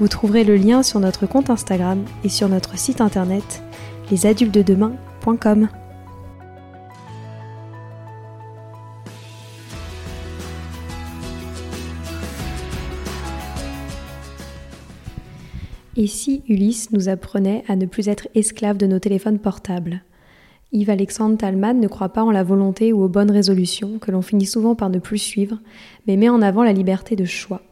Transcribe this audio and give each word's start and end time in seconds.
Vous 0.00 0.06
trouverez 0.06 0.44
le 0.44 0.56
lien 0.56 0.84
sur 0.84 1.00
notre 1.00 1.26
compte 1.26 1.50
Instagram 1.50 2.04
et 2.22 2.28
sur 2.28 2.48
notre 2.48 2.78
site 2.78 3.00
internet 3.00 3.62
lesadultedemain.com. 4.10 5.68
Et 15.96 16.06
si 16.06 16.44
Ulysse 16.48 16.92
nous 16.92 17.08
apprenait 17.08 17.64
à 17.66 17.74
ne 17.74 17.84
plus 17.84 18.08
être 18.08 18.28
esclave 18.36 18.76
de 18.76 18.86
nos 18.86 19.00
téléphones 19.00 19.40
portables? 19.40 20.04
Yves-Alexandre 20.70 21.38
Talman 21.38 21.80
ne 21.80 21.88
croit 21.88 22.10
pas 22.10 22.22
en 22.22 22.30
la 22.30 22.44
volonté 22.44 22.92
ou 22.92 23.02
aux 23.02 23.08
bonnes 23.08 23.32
résolutions 23.32 23.98
que 23.98 24.12
l'on 24.12 24.22
finit 24.22 24.46
souvent 24.46 24.76
par 24.76 24.90
ne 24.90 25.00
plus 25.00 25.18
suivre, 25.18 25.58
mais 26.06 26.16
met 26.16 26.28
en 26.28 26.40
avant 26.40 26.62
la 26.62 26.72
liberté 26.72 27.16
de 27.16 27.24
choix. 27.24 27.62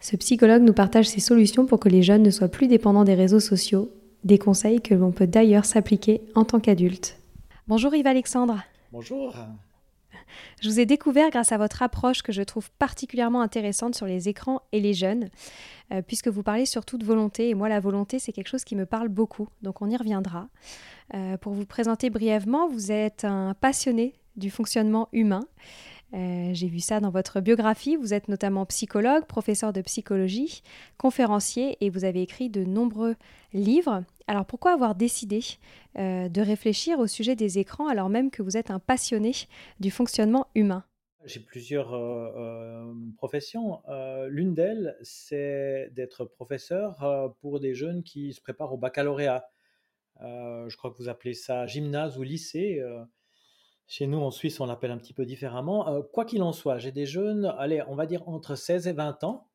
Ce 0.00 0.16
psychologue 0.16 0.62
nous 0.62 0.72
partage 0.72 1.08
ses 1.08 1.20
solutions 1.20 1.66
pour 1.66 1.80
que 1.80 1.88
les 1.88 2.02
jeunes 2.02 2.22
ne 2.22 2.30
soient 2.30 2.48
plus 2.48 2.68
dépendants 2.68 3.04
des 3.04 3.14
réseaux 3.14 3.40
sociaux, 3.40 3.90
des 4.24 4.38
conseils 4.38 4.80
que 4.80 4.94
l'on 4.94 5.12
peut 5.12 5.26
d'ailleurs 5.26 5.64
s'appliquer 5.64 6.22
en 6.34 6.44
tant 6.44 6.60
qu'adulte. 6.60 7.18
Bonjour 7.66 7.94
Yves-Alexandre. 7.94 8.62
Bonjour. 8.92 9.34
Je 10.60 10.68
vous 10.68 10.80
ai 10.80 10.86
découvert 10.86 11.30
grâce 11.30 11.52
à 11.52 11.58
votre 11.58 11.82
approche 11.82 12.22
que 12.22 12.32
je 12.32 12.42
trouve 12.42 12.70
particulièrement 12.72 13.40
intéressante 13.40 13.94
sur 13.94 14.06
les 14.06 14.28
écrans 14.28 14.62
et 14.72 14.80
les 14.80 14.94
jeunes, 14.94 15.28
euh, 15.92 16.02
puisque 16.02 16.28
vous 16.28 16.42
parlez 16.42 16.66
surtout 16.66 16.98
de 16.98 17.04
volonté, 17.04 17.48
et 17.48 17.54
moi 17.54 17.68
la 17.68 17.80
volonté 17.80 18.18
c'est 18.18 18.32
quelque 18.32 18.48
chose 18.48 18.64
qui 18.64 18.76
me 18.76 18.86
parle 18.86 19.08
beaucoup, 19.08 19.48
donc 19.62 19.82
on 19.82 19.88
y 19.88 19.96
reviendra. 19.96 20.48
Euh, 21.14 21.36
pour 21.36 21.52
vous 21.52 21.66
présenter 21.66 22.10
brièvement, 22.10 22.68
vous 22.68 22.90
êtes 22.90 23.24
un 23.24 23.54
passionné 23.54 24.14
du 24.36 24.50
fonctionnement 24.50 25.08
humain. 25.12 25.44
Euh, 26.16 26.50
j'ai 26.54 26.68
vu 26.68 26.80
ça 26.80 27.00
dans 27.00 27.10
votre 27.10 27.40
biographie. 27.40 27.96
Vous 27.96 28.14
êtes 28.14 28.28
notamment 28.28 28.64
psychologue, 28.66 29.26
professeur 29.26 29.72
de 29.72 29.82
psychologie, 29.82 30.62
conférencier 30.96 31.76
et 31.80 31.90
vous 31.90 32.04
avez 32.04 32.22
écrit 32.22 32.48
de 32.48 32.64
nombreux 32.64 33.16
livres. 33.52 34.02
Alors 34.26 34.46
pourquoi 34.46 34.72
avoir 34.72 34.94
décidé 34.94 35.40
euh, 35.98 36.28
de 36.28 36.40
réfléchir 36.40 36.98
au 37.00 37.06
sujet 37.06 37.36
des 37.36 37.58
écrans 37.58 37.88
alors 37.88 38.08
même 38.08 38.30
que 38.30 38.42
vous 38.42 38.56
êtes 38.56 38.70
un 38.70 38.78
passionné 38.78 39.32
du 39.78 39.90
fonctionnement 39.90 40.46
humain? 40.54 40.84
J'ai 41.24 41.40
plusieurs 41.40 41.92
euh, 41.92 42.94
professions. 43.16 43.82
L'une 44.28 44.54
d'elles, 44.54 44.96
c'est 45.02 45.90
d'être 45.92 46.24
professeur 46.24 47.34
pour 47.40 47.60
des 47.60 47.74
jeunes 47.74 48.04
qui 48.04 48.32
se 48.32 48.40
préparent 48.40 48.72
au 48.72 48.78
baccalauréat. 48.78 49.44
je 50.20 50.76
crois 50.76 50.92
que 50.92 50.96
vous 50.98 51.08
appelez 51.08 51.34
ça 51.34 51.66
gymnase 51.66 52.16
ou 52.16 52.22
lycée. 52.22 52.80
Chez 53.88 54.08
nous, 54.08 54.18
en 54.18 54.32
Suisse, 54.32 54.58
on 54.58 54.66
l'appelle 54.66 54.90
un 54.90 54.98
petit 54.98 55.12
peu 55.12 55.24
différemment. 55.24 55.88
Euh, 55.88 56.02
quoi 56.02 56.24
qu'il 56.24 56.42
en 56.42 56.52
soit, 56.52 56.78
j'ai 56.78 56.90
des 56.90 57.06
jeunes, 57.06 57.54
allez, 57.58 57.82
on 57.86 57.94
va 57.94 58.06
dire 58.06 58.28
entre 58.28 58.56
16 58.56 58.88
et 58.88 58.92
20 58.92 59.22
ans. 59.22 59.48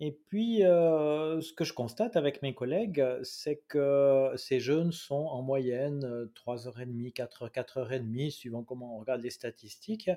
Et 0.00 0.12
puis, 0.12 0.64
euh, 0.64 1.40
ce 1.40 1.52
que 1.52 1.64
je 1.64 1.72
constate 1.72 2.16
avec 2.16 2.42
mes 2.42 2.54
collègues, 2.54 3.02
c'est 3.22 3.62
que 3.68 4.32
ces 4.36 4.60
jeunes 4.60 4.92
sont 4.92 5.14
en 5.14 5.40
moyenne 5.40 6.28
3h30, 6.34 7.12
4h, 7.12 7.50
4h30, 7.50 8.30
suivant 8.30 8.64
comment 8.64 8.96
on 8.96 9.00
regarde 9.00 9.22
les 9.22 9.30
statistiques, 9.30 10.10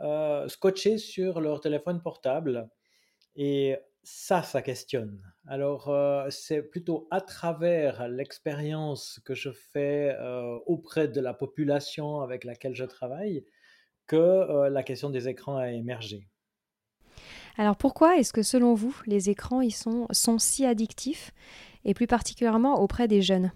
euh, 0.00 0.48
scotchés 0.48 0.98
sur 0.98 1.40
leur 1.40 1.60
téléphone 1.60 2.02
portable. 2.02 2.68
Et 3.36 3.76
ça, 4.04 4.42
ça 4.42 4.62
questionne. 4.62 5.20
Alors, 5.46 5.88
euh, 5.88 6.28
c'est 6.30 6.62
plutôt 6.62 7.08
à 7.10 7.20
travers 7.20 8.08
l'expérience 8.08 9.20
que 9.24 9.34
je 9.34 9.50
fais 9.50 10.14
euh, 10.20 10.58
auprès 10.66 11.08
de 11.08 11.20
la 11.20 11.34
population 11.34 12.20
avec 12.20 12.44
laquelle 12.44 12.74
je 12.74 12.84
travaille 12.84 13.44
que 14.06 14.16
euh, 14.16 14.68
la 14.68 14.82
question 14.82 15.10
des 15.10 15.28
écrans 15.28 15.56
a 15.56 15.70
émergé. 15.70 16.28
Alors, 17.56 17.76
pourquoi 17.76 18.16
est-ce 18.16 18.32
que 18.32 18.42
selon 18.42 18.74
vous, 18.74 18.94
les 19.06 19.30
écrans 19.30 19.60
ils 19.60 19.74
sont, 19.74 20.06
sont 20.10 20.38
si 20.38 20.66
addictifs, 20.66 21.32
et 21.84 21.94
plus 21.94 22.06
particulièrement 22.06 22.80
auprès 22.80 23.08
des 23.08 23.22
jeunes? 23.22 23.52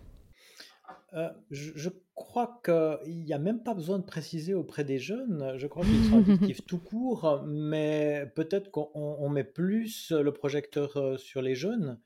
Je, 1.50 1.88
crois 2.18 2.60
qu'il 2.64 3.24
n'y 3.24 3.32
a 3.32 3.38
même 3.38 3.62
pas 3.62 3.74
besoin 3.74 3.98
de 3.98 4.04
préciser 4.04 4.54
auprès 4.54 4.84
des 4.84 4.98
jeunes. 4.98 5.54
Je 5.56 5.66
crois 5.66 5.84
qu'ils 5.84 6.04
sont 6.10 6.18
addictifs 6.30 6.66
tout 6.66 6.78
court, 6.78 7.42
mais 7.46 8.30
peut-être 8.34 8.70
qu'on 8.70 9.28
met 9.28 9.44
plus 9.44 10.10
le 10.12 10.32
projecteur 10.32 11.18
sur 11.18 11.40
les 11.40 11.54
jeunes. 11.54 11.98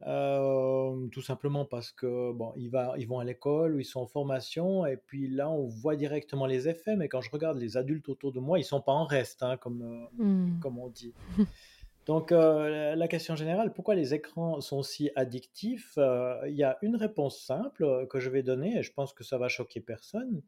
tout 0.00 1.22
simplement 1.22 1.64
parce 1.64 1.92
que 1.92 2.32
bon, 2.32 2.52
ils, 2.56 2.70
ils 2.98 3.06
vont 3.06 3.18
à 3.18 3.24
l'école 3.24 3.76
ou 3.76 3.80
ils 3.80 3.84
sont 3.84 4.00
en 4.00 4.06
formation 4.06 4.86
et 4.86 4.96
puis 4.96 5.28
là 5.28 5.50
on 5.50 5.66
voit 5.66 5.96
directement 5.96 6.46
les 6.46 6.68
effets. 6.68 6.96
Mais 6.96 7.08
quand 7.08 7.20
je 7.20 7.30
regarde 7.30 7.58
les 7.58 7.76
adultes 7.76 8.08
autour 8.08 8.32
de 8.32 8.40
moi, 8.40 8.58
ils 8.58 8.64
sont 8.64 8.80
pas 8.80 8.92
en 8.92 9.04
reste, 9.04 9.42
hein, 9.42 9.56
comme, 9.56 10.08
mmh. 10.18 10.60
comme 10.60 10.78
on 10.78 10.88
dit. 10.88 11.14
Donc 12.06 12.30
euh, 12.30 12.94
la 12.94 13.08
question 13.08 13.34
générale, 13.34 13.72
pourquoi 13.72 13.96
les 13.96 14.14
écrans 14.14 14.60
sont 14.60 14.84
si 14.84 15.10
addictifs 15.16 15.94
euh, 15.98 16.40
Il 16.46 16.54
y 16.54 16.62
a 16.62 16.78
une 16.80 16.94
réponse 16.94 17.40
simple 17.40 17.82
euh, 17.82 18.06
que 18.06 18.20
je 18.20 18.30
vais 18.30 18.44
donner 18.44 18.78
et 18.78 18.82
je 18.84 18.92
pense 18.92 19.12
que 19.12 19.24
ça 19.24 19.38
va 19.38 19.48
choquer 19.48 19.80
personne. 19.80 20.42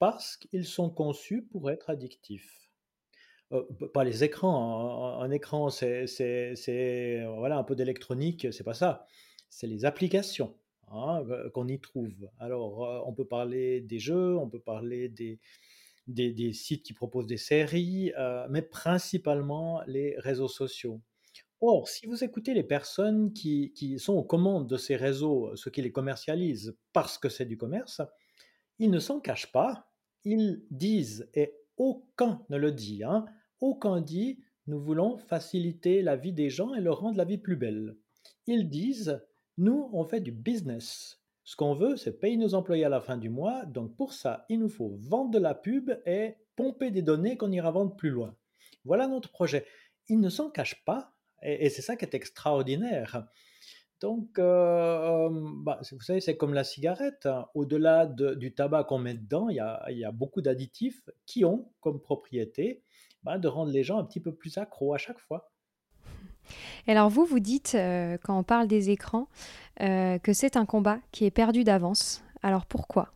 Parce 0.00 0.36
qu'ils 0.36 0.66
sont 0.66 0.90
conçus 0.90 1.42
pour 1.42 1.70
être 1.70 1.90
addictifs. 1.90 2.68
pas 3.94 4.02
les 4.02 4.24
écrans. 4.24 5.20
Hein. 5.20 5.24
Un, 5.24 5.30
écran, 5.30 5.70
c'est 5.70 6.06
voilà 7.36 7.58
un 7.58 7.64
peu 7.64 7.76
d'électronique, 7.76 8.48
c'est 8.52 8.64
pas 8.64 8.74
ça. 8.74 9.06
C'est 9.48 9.66
les 9.66 9.84
applications 9.84 10.56
hein, 10.88 11.22
qu'on 11.54 11.68
y 11.68 11.78
trouve. 11.78 12.30
Alors 12.38 13.04
on 13.06 13.12
peut 13.12 13.26
parler 13.26 13.80
des 13.82 13.98
jeux, 13.98 14.36
on 14.38 14.48
peut 14.48 14.60
parler 14.60 15.08
des 15.08 15.38
des, 16.14 16.52
sites 16.52 16.82
qui 16.82 16.92
proposent 16.92 17.26
des 17.26 17.36
séries, 17.36 18.12
euh, 18.18 18.46
mais 18.50 18.62
principalement 18.62 19.82
les 19.86 20.14
réseaux 20.18 20.48
sociaux. 20.48 21.00
Or, 21.62 21.88
si 21.88 22.06
vous 22.06 22.24
écoutez 22.24 22.54
les 22.54 22.62
personnes 22.62 23.32
qui, 23.34 23.98
sont 23.98 24.14
aux 24.14 24.24
commandes 24.24 24.66
de 24.66 24.78
ces 24.78 24.96
réseaux, 24.96 25.54
ceux 25.56 25.70
qui 25.70 25.82
les 25.82 25.92
commercialisent 25.92 26.76
parce 26.92 27.18
que 27.18 27.28
c'est 27.28 27.44
du 27.44 27.58
commerce, 27.58 28.00
ils 28.78 28.90
ne 28.90 28.98
s'en 28.98 29.20
cachent 29.20 29.52
pas, 29.52 29.90
ils 30.24 30.64
disent, 30.70 31.28
et 31.34 31.54
aucun 31.76 32.42
ne 32.48 32.56
le 32.56 32.72
dit, 32.72 33.04
hein, 33.04 33.26
aucun 33.60 34.00
dit, 34.00 34.40
nous 34.66 34.80
voulons 34.80 35.18
faciliter 35.18 36.00
la 36.00 36.16
vie 36.16 36.32
des 36.32 36.48
gens 36.48 36.74
et 36.74 36.80
leur 36.80 37.00
rendre 37.00 37.18
la 37.18 37.24
vie 37.24 37.38
plus 37.38 37.56
belle. 37.56 37.96
Ils 38.46 38.70
disent, 38.70 39.20
nous, 39.58 39.90
on 39.92 40.04
fait 40.04 40.20
du 40.20 40.32
business. 40.32 41.19
Ce 41.50 41.56
qu'on 41.56 41.74
veut, 41.74 41.96
c'est 41.96 42.20
payer 42.20 42.36
nos 42.36 42.54
employés 42.54 42.84
à 42.84 42.88
la 42.88 43.00
fin 43.00 43.16
du 43.16 43.28
mois. 43.28 43.64
Donc 43.64 43.96
pour 43.96 44.12
ça, 44.12 44.46
il 44.48 44.60
nous 44.60 44.68
faut 44.68 44.94
vendre 45.00 45.32
de 45.32 45.38
la 45.40 45.52
pub 45.52 45.90
et 46.06 46.36
pomper 46.54 46.92
des 46.92 47.02
données 47.02 47.36
qu'on 47.36 47.50
ira 47.50 47.72
vendre 47.72 47.96
plus 47.96 48.10
loin. 48.10 48.36
Voilà 48.84 49.08
notre 49.08 49.32
projet. 49.32 49.66
Il 50.08 50.20
ne 50.20 50.28
s'en 50.28 50.48
cache 50.48 50.84
pas, 50.84 51.12
et, 51.42 51.68
c'est 51.68 51.82
ça 51.82 51.96
qui 51.96 52.04
est 52.04 52.14
extraordinaire. 52.14 53.26
Donc, 54.00 54.38
euh, 54.38 55.28
bah, 55.64 55.80
vous 55.90 56.00
savez, 56.00 56.20
c'est 56.20 56.36
comme 56.36 56.54
la 56.54 56.62
cigarette. 56.62 57.26
hein. 57.26 57.46
Au-delà 57.54 58.06
de- 58.06 58.34
du 58.34 58.54
tabac 58.54 58.84
qu'on 58.84 59.00
met 59.00 59.14
dedans, 59.14 59.48
il 59.48 59.56
y 59.56 59.60
a, 59.60 59.84
il 59.90 59.98
y 59.98 60.04
a 60.04 60.12
beaucoup 60.12 60.42
d'additifs 60.42 61.02
qui 61.26 61.44
ont 61.44 61.72
comme 61.80 62.00
propriété 62.00 62.84
bah, 63.24 63.38
de 63.38 63.48
rendre 63.48 63.72
les 63.72 63.82
gens 63.82 63.98
un 63.98 64.04
petit 64.04 64.20
peu 64.20 64.32
plus 64.32 64.56
accros 64.56 64.94
à 64.94 64.98
chaque 64.98 65.18
fois. 65.18 65.50
Et 66.86 66.92
alors 66.92 67.08
vous, 67.08 67.24
vous 67.24 67.40
dites, 67.40 67.74
euh, 67.74 68.18
quand 68.22 68.38
on 68.38 68.42
parle 68.42 68.66
des 68.68 68.90
écrans, 68.90 69.28
euh, 69.80 70.18
que 70.18 70.32
c'est 70.32 70.56
un 70.56 70.66
combat 70.66 70.98
qui 71.12 71.24
est 71.24 71.30
perdu 71.30 71.64
d'avance. 71.64 72.22
Alors 72.42 72.66
pourquoi? 72.66 73.12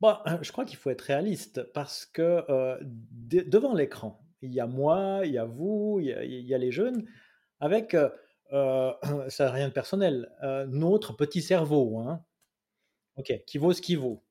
Bon, 0.00 0.16
je 0.42 0.52
crois 0.52 0.64
qu'il 0.64 0.76
faut 0.76 0.90
être 0.90 1.02
réaliste 1.02 1.62
parce 1.72 2.04
que 2.06 2.44
euh, 2.48 2.76
de- 2.82 3.42
devant 3.48 3.74
l'écran, 3.74 4.20
il 4.42 4.52
y 4.52 4.60
a 4.60 4.66
moi, 4.66 5.22
il 5.24 5.32
y 5.32 5.38
a 5.38 5.44
vous, 5.44 5.98
il 6.00 6.06
y 6.46 6.54
a, 6.54 6.58
les 6.58 6.70
jeunes, 6.70 7.06
avec, 7.60 7.94
euh, 7.94 8.10
euh, 8.52 8.92
ça 9.28 9.46
n'a 9.46 9.52
rien 9.52 9.68
de 9.68 9.72
personnel, 9.72 10.30
euh, 10.42 10.66
notre 10.66 11.14
petit 11.14 11.40
cerveau, 11.40 11.98
hein, 11.98 12.22
qui 13.46 13.58
vaut 13.58 13.72
ce 13.72 13.80
qu'il 13.80 13.98
vaut. 13.98 14.22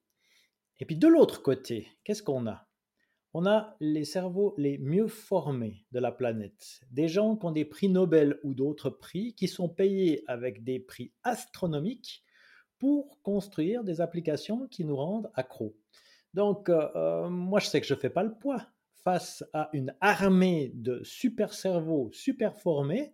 Et 0.80 0.86
puis 0.86 0.98
de 0.98 1.08
l'autre 1.08 1.42
côté, 1.42 1.88
qu'est-ce 2.04 2.22
qu'on 2.24 2.48
a? 2.48 2.68
On 3.36 3.48
a 3.48 3.76
les 3.80 4.06
cerveaux 4.06 4.54
les 4.58 4.78
mieux 4.78 5.08
formés 5.08 5.86
de 5.92 6.00
la 6.00 6.12
planète, 6.12 6.82
des 6.92 7.08
gens 7.08 7.36
qui 7.36 7.46
ont 7.46 7.52
des 7.52 7.66
prix 7.66 7.90
Nobel 7.90 8.40
ou 8.44 8.54
d'autres 8.54 8.92
prix 8.92 9.34
qui 9.34 9.48
sont 9.48 9.70
payés 9.70 10.24
avec 10.28 10.64
des 10.64 10.80
prix 10.80 11.12
astronomiques 11.24 12.24
pour 12.78 13.20
construire 13.24 13.84
des 13.84 14.02
applications 14.02 14.68
qui 14.68 14.86
nous 14.86 14.96
rendent 14.96 15.32
accros. 15.34 15.76
Donc, 16.36 16.70
euh, 16.70 16.88
euh, 16.96 17.30
moi, 17.30 17.60
je 17.60 17.68
sais 17.68 17.82
que 17.82 17.88
je 17.88 17.96
ne 17.96 18.00
fais 18.00 18.12
pas 18.12 18.24
le 18.24 18.36
poids 18.36 18.68
face 19.04 19.44
à 19.52 19.70
une 19.74 19.96
armée 20.00 20.72
de 20.76 21.02
super 21.04 21.54
cerveaux 21.54 22.12
super 22.14 22.56
formés 22.56 23.14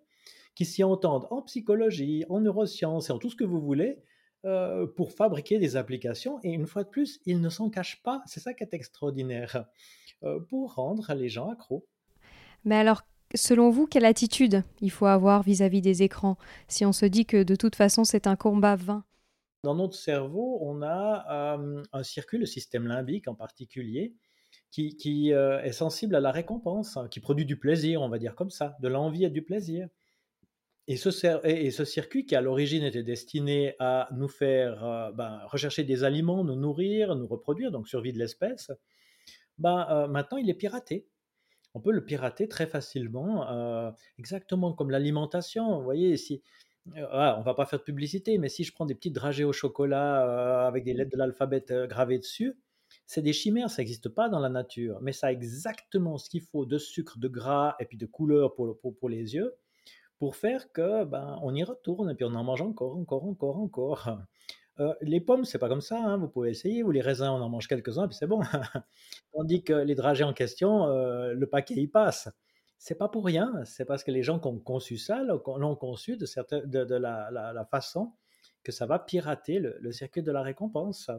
qui 0.53 0.65
s'y 0.65 0.83
entendent 0.83 1.27
en 1.29 1.43
psychologie, 1.43 2.25
en 2.27 2.41
neurosciences 2.41 3.09
et 3.09 3.13
en 3.13 3.19
tout 3.19 3.29
ce 3.29 3.37
que 3.37 3.45
vous 3.45 3.61
voulez 3.61 4.03
euh, 4.45 4.85
pour 4.85 5.13
fabriquer 5.13 5.59
des 5.59 5.77
applications. 5.77 6.39
Et 6.43 6.49
une 6.49 6.67
fois 6.67 6.83
de 6.83 6.89
plus, 6.89 7.21
ils 7.25 7.39
ne 7.39 7.49
s'en 7.49 7.69
cachent 7.69 8.03
pas. 8.03 8.21
C'est 8.25 8.41
ça 8.41 8.53
qui 8.53 8.63
est 8.63 8.73
extraordinaire 8.73 9.65
pour 10.49 10.75
rendre 10.75 11.13
les 11.13 11.29
gens 11.29 11.49
accros. 11.49 11.85
Mais 12.65 12.75
alors, 12.75 13.03
selon 13.35 13.69
vous, 13.69 13.87
quelle 13.87 14.05
attitude 14.05 14.63
il 14.81 14.91
faut 14.91 15.05
avoir 15.05 15.43
vis-à-vis 15.43 15.81
des 15.81 16.03
écrans 16.03 16.37
si 16.67 16.85
on 16.85 16.91
se 16.91 17.05
dit 17.05 17.25
que 17.25 17.43
de 17.43 17.55
toute 17.55 17.75
façon 17.75 18.03
c'est 18.03 18.27
un 18.27 18.35
combat 18.35 18.75
vain? 18.75 19.03
Dans 19.63 19.75
notre 19.75 19.95
cerveau, 19.95 20.57
on 20.61 20.81
a 20.81 21.57
euh, 21.57 21.83
un 21.91 22.03
circuit, 22.03 22.37
le 22.37 22.45
système 22.45 22.87
limbique 22.87 23.27
en 23.27 23.35
particulier, 23.35 24.13
qui, 24.71 24.95
qui, 24.95 25.33
euh, 25.33 25.61
est 25.63 25.73
sensible 25.73 26.15
à 26.15 26.21
la 26.21 26.31
récompense, 26.31 26.95
hein, 26.95 27.07
qui 27.09 27.19
produit 27.19 27.45
du 27.45 27.57
plaisir, 27.57 28.01
on 28.01 28.09
va 28.09 28.19
dire 28.19 28.35
comme 28.35 28.51
ça, 28.51 28.77
de 28.81 28.87
l'envie 28.87 29.25
et 29.25 29.29
du 29.29 29.41
plaisir. 29.41 29.87
Et 30.87 30.95
ce, 30.95 31.45
et 31.45 31.69
circuit 31.71 32.25
qui 32.25 32.35
à 32.35 32.41
l'origine 32.41 32.83
était 32.83 33.03
destiné 33.03 33.75
à 33.79 34.07
nous 34.15 34.29
faire 34.29 34.83
euh, 34.83 35.11
ben, 35.11 35.41
rechercher 35.45 35.83
des 35.83 36.03
aliments, 36.03 36.43
nous 36.43 36.55
nourrir, 36.55 37.15
nous 37.15 37.27
reproduire, 37.27 37.71
donc 37.71 37.87
survie 37.87 38.13
de 38.13 38.17
l'espèce, 38.17 38.71
ben, 39.59 39.87
euh, 39.89 40.07
maintenant 40.07 40.37
il 40.37 40.49
est 40.49 40.53
piraté. 40.55 41.07
On 41.75 41.81
peut 41.81 41.91
le 41.91 42.03
pirater 42.05 42.47
très 42.47 42.67
facilement, 42.67 43.49
euh, 43.51 43.91
exactement 44.17 44.73
comme 44.73 44.89
l'alimentation. 44.91 45.77
Vous 45.77 45.83
voyez, 45.83 46.17
si, 46.17 46.41
euh, 46.97 47.07
ah, 47.11 47.37
on 47.39 47.43
va 47.43 47.53
pas 47.53 47.65
faire 47.65 47.79
de 47.79 47.83
publicité, 47.83 48.37
mais 48.39 48.49
si 48.49 48.63
je 48.63 48.73
prends 48.73 48.85
des 48.85 48.95
petites 48.95 49.13
dragées 49.15 49.43
au 49.43 49.53
chocolat 49.53 50.25
euh, 50.65 50.67
avec 50.67 50.83
des 50.85 50.93
lettres 50.93 51.11
de 51.11 51.17
l'alphabet 51.17 51.65
euh, 51.71 51.87
gravées 51.87 52.19
dessus, 52.19 52.57
c'est 53.05 53.21
des 53.21 53.33
chimères, 53.33 53.69
ça 53.69 53.81
n'existe 53.81 54.09
pas 54.09 54.29
dans 54.29 54.39
la 54.39 54.49
nature, 54.49 54.99
mais 55.01 55.11
ça 55.13 55.27
a 55.27 55.31
exactement 55.31 56.17
ce 56.17 56.29
qu'il 56.29 56.41
faut 56.41 56.65
de 56.65 56.77
sucre, 56.79 57.19
de 57.19 57.27
gras 57.27 57.75
et 57.79 57.85
puis 57.85 57.97
de 57.97 58.05
couleur 58.07 58.55
pour, 58.55 58.65
le- 58.67 58.73
pour, 58.75 58.97
pour 58.97 59.09
les 59.09 59.35
yeux 59.35 59.55
pour 60.19 60.35
faire 60.35 60.71
que 60.71 61.05
ben, 61.05 61.39
on 61.43 61.55
y 61.55 61.63
retourne 61.63 62.09
et 62.11 62.15
puis 62.15 62.25
on 62.25 62.35
en 62.35 62.43
mange 62.43 62.61
encore, 62.61 62.97
encore, 62.97 63.25
encore, 63.25 63.57
encore. 63.57 64.09
Euh, 64.79 64.93
les 65.01 65.19
pommes, 65.19 65.43
c'est 65.43 65.59
pas 65.59 65.67
comme 65.67 65.81
ça, 65.81 65.97
hein, 65.97 66.17
vous 66.17 66.29
pouvez 66.29 66.51
essayer, 66.51 66.83
ou 66.83 66.91
les 66.91 67.01
raisins, 67.01 67.27
on 67.29 67.41
en 67.41 67.49
mange 67.49 67.67
quelques-uns, 67.67 68.07
puis 68.07 68.15
c'est 68.15 68.27
bon. 68.27 68.41
Tandis 69.33 69.63
que 69.63 69.73
les 69.73 69.95
dragées 69.95 70.23
en 70.23 70.33
question, 70.33 70.87
euh, 70.87 71.33
le 71.33 71.47
paquet 71.47 71.75
y 71.75 71.87
passe. 71.87 72.29
C'est 72.77 72.95
pas 72.95 73.09
pour 73.09 73.25
rien, 73.25 73.53
c'est 73.65 73.83
parce 73.83 74.05
que 74.05 74.11
les 74.11 74.23
gens 74.23 74.39
qui 74.39 74.47
ont 74.47 74.57
conçu 74.57 74.97
ça 74.97 75.21
l'ont 75.21 75.75
conçu 75.75 76.15
de, 76.15 76.25
de, 76.65 76.95
la, 76.95 77.67
façon 77.69 78.13
que 78.63 78.71
ça 78.71 78.85
va 78.85 78.99
pirater 78.99 79.59
le, 79.59 79.91
circuit 79.91 80.23
de 80.23 80.31
la 80.31 80.41
récompense. 80.41 81.11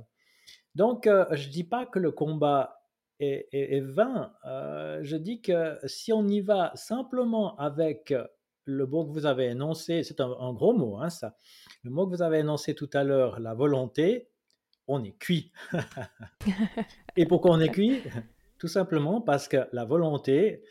Donc, 0.75 1.07
euh, 1.07 1.27
je 1.33 1.51
dis 1.51 1.65
pas 1.65 1.85
que 1.85 1.99
le 1.99 2.13
combat 2.13 2.81
est 3.19 3.81
vain, 3.81 4.33
euh, 4.47 5.01
je 5.03 5.19
dis 5.19 5.43
que 5.43 5.77
si 5.85 6.11
on 6.11 6.27
y 6.27 6.41
va 6.41 6.73
simplement 6.75 7.55
avec 7.59 8.15
le 8.65 8.87
mot 8.87 9.07
que 9.07 9.13
vous 9.13 9.27
avez 9.27 9.47
énoncé, 9.47 10.03
c'est 10.03 10.21
un, 10.21 10.31
un 10.39 10.53
gros 10.53 10.73
mot, 10.73 10.99
hein, 10.99 11.11
ça, 11.11 11.37
le 11.83 11.91
mot 11.91 12.07
que 12.07 12.17
vous 12.17 12.23
avez 12.23 12.39
énoncé 12.39 12.75
tout 12.75 12.91
à 12.93 13.05
l'heure, 13.05 13.41
la 13.41 13.55
volonté, 13.55 14.29
on 14.87 15.03
est 15.05 15.17
cuit. 15.19 15.53
Et 17.17 17.27
pourquoi 17.27 17.53
on 17.53 17.61
est 17.61 17.71
cuit? 17.71 18.03
Tout 18.59 18.69
simplement 18.69 19.21
parce 19.21 19.49
que 19.49 19.69
la 19.73 19.85
volonté, 19.85 20.63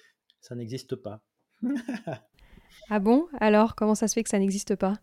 ça 0.42 0.56
n'existe 0.56 0.96
pas. 0.96 1.22
Ah 2.92 3.00
bon? 3.00 3.28
Alors, 3.40 3.76
comment 3.76 3.96
ça 3.96 4.08
se 4.08 4.14
fait 4.14 4.24
que 4.24 4.30
ça 4.30 4.40
n'existe 4.40 4.76
pas? 4.76 5.00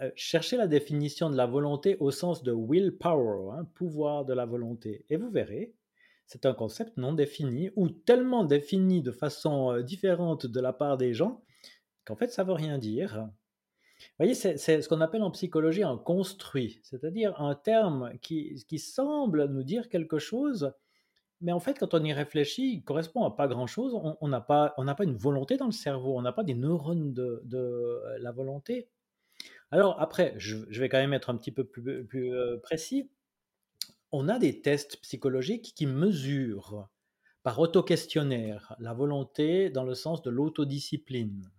Euh, 0.00 0.10
cherchez 0.16 0.56
la 0.56 0.66
définition 0.66 1.30
de 1.30 1.36
la 1.36 1.46
volonté 1.46 1.96
au 2.00 2.10
sens 2.10 2.42
de 2.42 2.52
willpower, 2.52 3.56
hein, 3.56 3.64
pouvoir 3.74 4.24
de 4.24 4.34
la 4.34 4.44
volonté, 4.44 5.04
et 5.08 5.16
vous 5.16 5.30
verrez, 5.30 5.74
c'est 6.26 6.46
un 6.46 6.54
concept 6.54 6.96
non 6.96 7.12
défini 7.12 7.70
ou 7.76 7.88
tellement 7.90 8.44
défini 8.44 9.02
de 9.02 9.12
façon 9.12 9.72
euh, 9.72 9.82
différente 9.82 10.46
de 10.46 10.60
la 10.60 10.72
part 10.72 10.96
des 10.96 11.14
gens 11.14 11.42
qu'en 12.04 12.16
fait 12.16 12.28
ça 12.28 12.44
veut 12.44 12.52
rien 12.52 12.78
dire. 12.78 13.28
Vous 14.02 14.24
voyez, 14.24 14.34
c'est 14.34 14.56
ce 14.56 14.88
qu'on 14.88 15.00
appelle 15.00 15.22
en 15.22 15.30
psychologie 15.30 15.82
un 15.82 15.96
construit, 15.96 16.80
c'est-à-dire 16.82 17.40
un 17.40 17.54
terme 17.54 18.12
qui, 18.20 18.64
semble 18.78 19.46
nous 19.46 19.62
dire 19.62 19.88
quelque 19.88 20.18
chose, 20.18 20.72
mais 21.40 21.52
en 21.52 21.60
fait, 21.60 21.78
quand 21.78 21.94
on 21.94 22.04
y 22.04 22.12
réfléchit, 22.12 22.74
il 22.74 22.82
correspond 22.82 23.24
à 23.24 23.34
pas 23.34 23.48
grand-chose. 23.48 23.94
On 24.20 24.28
n'a 24.28 24.40
pas, 24.40 24.74
pas 24.76 25.04
une 25.04 25.16
volonté 25.16 25.56
dans 25.56 25.66
le 25.66 25.72
cerveau, 25.72 26.16
on 26.16 26.22
n'a 26.22 26.32
pas 26.32 26.44
des 26.44 26.54
neurones 26.54 27.12
de, 27.12 28.02
la 28.18 28.32
volonté. 28.32 28.88
Alors 29.70 30.00
après, 30.00 30.34
je, 30.36 30.58
je 30.68 30.80
vais 30.80 30.88
quand 30.88 30.98
même 30.98 31.14
être 31.14 31.30
un 31.30 31.36
petit 31.36 31.52
peu 31.52 31.64
plus, 31.64 32.04
plus, 32.04 32.34
euh, 32.34 32.58
précis. 32.58 33.10
On 34.12 34.28
a 34.28 34.38
des 34.38 34.60
tests 34.60 34.98
psychologiques 35.00 35.72
qui 35.74 35.86
mesurent 35.86 36.88
par 37.42 37.58
auto-questionnaire 37.58 38.76
la 38.78 38.92
volonté 38.92 39.70
dans 39.70 39.84
le 39.84 39.94
sens 39.94 40.20
de 40.22 40.30
l'autodiscipline. 40.30 41.50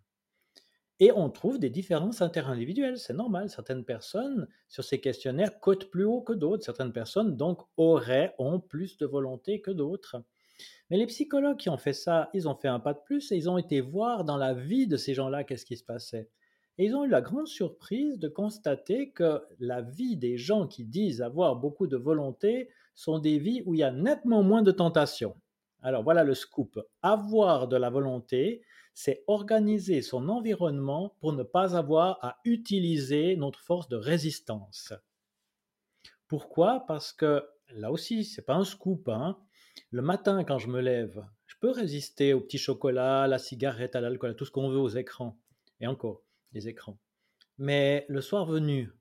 Et 0.99 1.11
on 1.11 1.29
trouve 1.29 1.59
des 1.59 1.69
différences 1.69 2.21
interindividuelles, 2.21 2.97
c'est 2.97 3.13
normal. 3.13 3.49
Certaines 3.49 3.83
personnes, 3.83 4.47
sur 4.69 4.83
ces 4.83 5.01
questionnaires, 5.01 5.59
cotent 5.59 5.89
plus 5.89 6.05
haut 6.05 6.21
que 6.21 6.33
d'autres. 6.33 6.63
Certaines 6.63 6.93
personnes, 6.93 7.35
donc, 7.35 7.61
auraient, 7.77 8.35
ont 8.37 8.59
plus 8.59 8.97
de 8.97 9.05
volonté 9.05 9.61
que 9.61 9.71
d'autres. 9.71 10.23
Mais 10.89 10.97
les 10.97 11.07
psychologues 11.07 11.57
qui 11.57 11.69
ont 11.69 11.77
fait 11.77 11.93
ça, 11.93 12.29
ils 12.33 12.47
ont 12.47 12.55
fait 12.55 12.67
un 12.67 12.79
pas 12.79 12.93
de 12.93 12.99
plus 13.03 13.31
et 13.31 13.35
ils 13.35 13.49
ont 13.49 13.57
été 13.57 13.81
voir 13.81 14.23
dans 14.23 14.37
la 14.37 14.53
vie 14.53 14.87
de 14.87 14.97
ces 14.97 15.13
gens-là 15.13 15.43
qu'est-ce 15.43 15.65
qui 15.65 15.77
se 15.77 15.83
passait. 15.83 16.29
Et 16.77 16.85
ils 16.85 16.95
ont 16.95 17.05
eu 17.05 17.09
la 17.09 17.21
grande 17.21 17.47
surprise 17.47 18.19
de 18.19 18.27
constater 18.27 19.11
que 19.11 19.41
la 19.59 19.81
vie 19.81 20.17
des 20.17 20.37
gens 20.37 20.67
qui 20.67 20.85
disent 20.85 21.21
avoir 21.21 21.55
beaucoup 21.55 21.87
de 21.87 21.97
volonté 21.97 22.69
sont 22.95 23.19
des 23.19 23.39
vies 23.39 23.63
où 23.65 23.73
il 23.73 23.79
y 23.79 23.83
a 23.83 23.91
nettement 23.91 24.43
moins 24.43 24.61
de 24.61 24.71
tentations. 24.71 25.35
Alors 25.81 26.03
voilà 26.03 26.23
le 26.23 26.33
scoop. 26.33 26.79
Avoir 27.01 27.67
de 27.67 27.75
la 27.75 27.89
volonté, 27.89 28.61
c'est 28.93 29.23
organiser 29.27 30.01
son 30.01 30.29
environnement 30.29 31.15
pour 31.19 31.33
ne 31.33 31.43
pas 31.43 31.75
avoir 31.75 32.23
à 32.23 32.39
utiliser 32.45 33.35
notre 33.35 33.59
force 33.59 33.87
de 33.89 33.95
résistance. 33.95 34.93
Pourquoi? 36.27 36.85
Parce 36.87 37.11
que 37.13 37.43
là 37.69 37.91
aussi, 37.91 38.23
c'est 38.23 38.41
pas 38.41 38.55
un 38.55 38.65
scoop. 38.65 39.09
Hein. 39.09 39.37
Le 39.91 40.01
matin, 40.01 40.43
quand 40.43 40.59
je 40.59 40.67
me 40.67 40.81
lève, 40.81 41.25
je 41.47 41.55
peux 41.59 41.71
résister 41.71 42.33
au 42.33 42.41
petit 42.41 42.57
chocolat, 42.57 43.23
à 43.23 43.27
la 43.27 43.39
cigarette, 43.39 43.95
à 43.95 44.01
l'alcool, 44.01 44.31
à 44.31 44.33
tout 44.33 44.45
ce 44.45 44.51
qu'on 44.51 44.69
veut 44.69 44.79
aux 44.79 44.89
écrans. 44.89 45.39
Et 45.79 45.87
encore, 45.87 46.23
les 46.53 46.67
écrans. 46.67 46.97
Mais 47.57 48.05
le 48.09 48.21
soir 48.21 48.45
venu, 48.45 48.91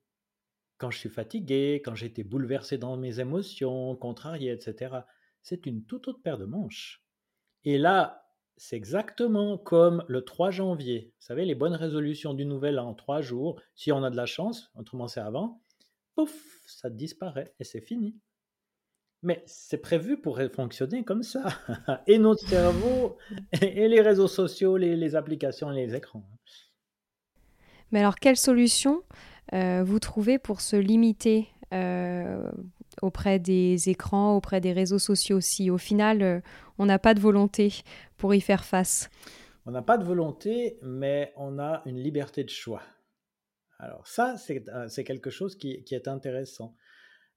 quand 0.77 0.91
je 0.91 0.99
suis 0.99 1.09
fatigué, 1.09 1.81
quand 1.83 1.95
j'ai 1.95 2.07
été 2.07 2.23
bouleversé 2.23 2.77
dans 2.77 2.97
mes 2.97 3.19
émotions, 3.19 3.95
contrarié, 3.95 4.51
etc., 4.51 4.95
c'est 5.41 5.65
une 5.65 5.85
toute 5.85 6.07
autre 6.07 6.21
paire 6.21 6.37
de 6.37 6.45
manches. 6.45 7.03
Et 7.63 7.77
là, 7.77 8.22
c'est 8.57 8.75
exactement 8.75 9.57
comme 9.57 10.03
le 10.07 10.23
3 10.23 10.51
janvier. 10.51 11.13
Vous 11.19 11.25
savez, 11.25 11.45
les 11.45 11.55
bonnes 11.55 11.75
résolutions 11.75 12.33
du 12.33 12.45
nouvel 12.45 12.79
an, 12.79 12.93
trois 12.93 13.21
jours, 13.21 13.59
si 13.75 13.91
on 13.91 14.03
a 14.03 14.09
de 14.09 14.15
la 14.15 14.25
chance, 14.25 14.71
autrement 14.75 15.07
c'est 15.07 15.19
avant, 15.19 15.61
pouf, 16.15 16.61
ça 16.65 16.89
disparaît 16.89 17.53
et 17.59 17.63
c'est 17.63 17.81
fini. 17.81 18.15
Mais 19.21 19.41
c'est 19.45 19.77
prévu 19.77 20.19
pour 20.19 20.39
fonctionner 20.53 21.05
comme 21.05 21.23
ça. 21.23 21.45
Et 22.07 22.17
notre 22.17 22.45
cerveau, 22.45 23.17
et 23.61 23.87
les 23.87 24.01
réseaux 24.01 24.27
sociaux, 24.27 24.75
les, 24.75 25.15
applications, 25.15 25.69
les 25.69 25.95
écrans. 25.95 26.25
Mais 27.91 28.01
alors, 28.01 28.15
quelle 28.15 28.35
solution 28.35 29.01
euh, 29.53 29.81
vous 29.81 29.99
trouvez 29.99 30.39
pour 30.39 30.59
se 30.59 30.75
limiter 30.75 31.47
euh, 31.73 32.51
auprès 33.01 33.39
des 33.39 33.89
écrans, 33.89 34.35
auprès 34.35 34.61
des 34.61 34.73
réseaux 34.73 34.99
sociaux 34.99 35.41
si 35.41 35.69
au 35.69 35.77
final 35.77 36.21
euh, 36.21 36.39
on 36.77 36.85
n'a 36.85 36.99
pas 36.99 37.13
de 37.13 37.19
volonté 37.19 37.83
pour 38.17 38.33
y 38.33 38.41
faire 38.41 38.65
face 38.65 39.09
On 39.65 39.71
n'a 39.71 39.81
pas 39.81 39.97
de 39.97 40.03
volonté, 40.03 40.77
mais 40.81 41.33
on 41.37 41.59
a 41.59 41.81
une 41.85 41.99
liberté 41.99 42.43
de 42.43 42.49
choix. 42.49 42.81
Alors 43.79 44.07
ça, 44.07 44.37
c'est 44.37 44.67
euh, 44.69 44.87
quelque 45.03 45.29
chose 45.29 45.55
qui, 45.57 45.83
est 45.91 46.07
intéressant. 46.07 46.75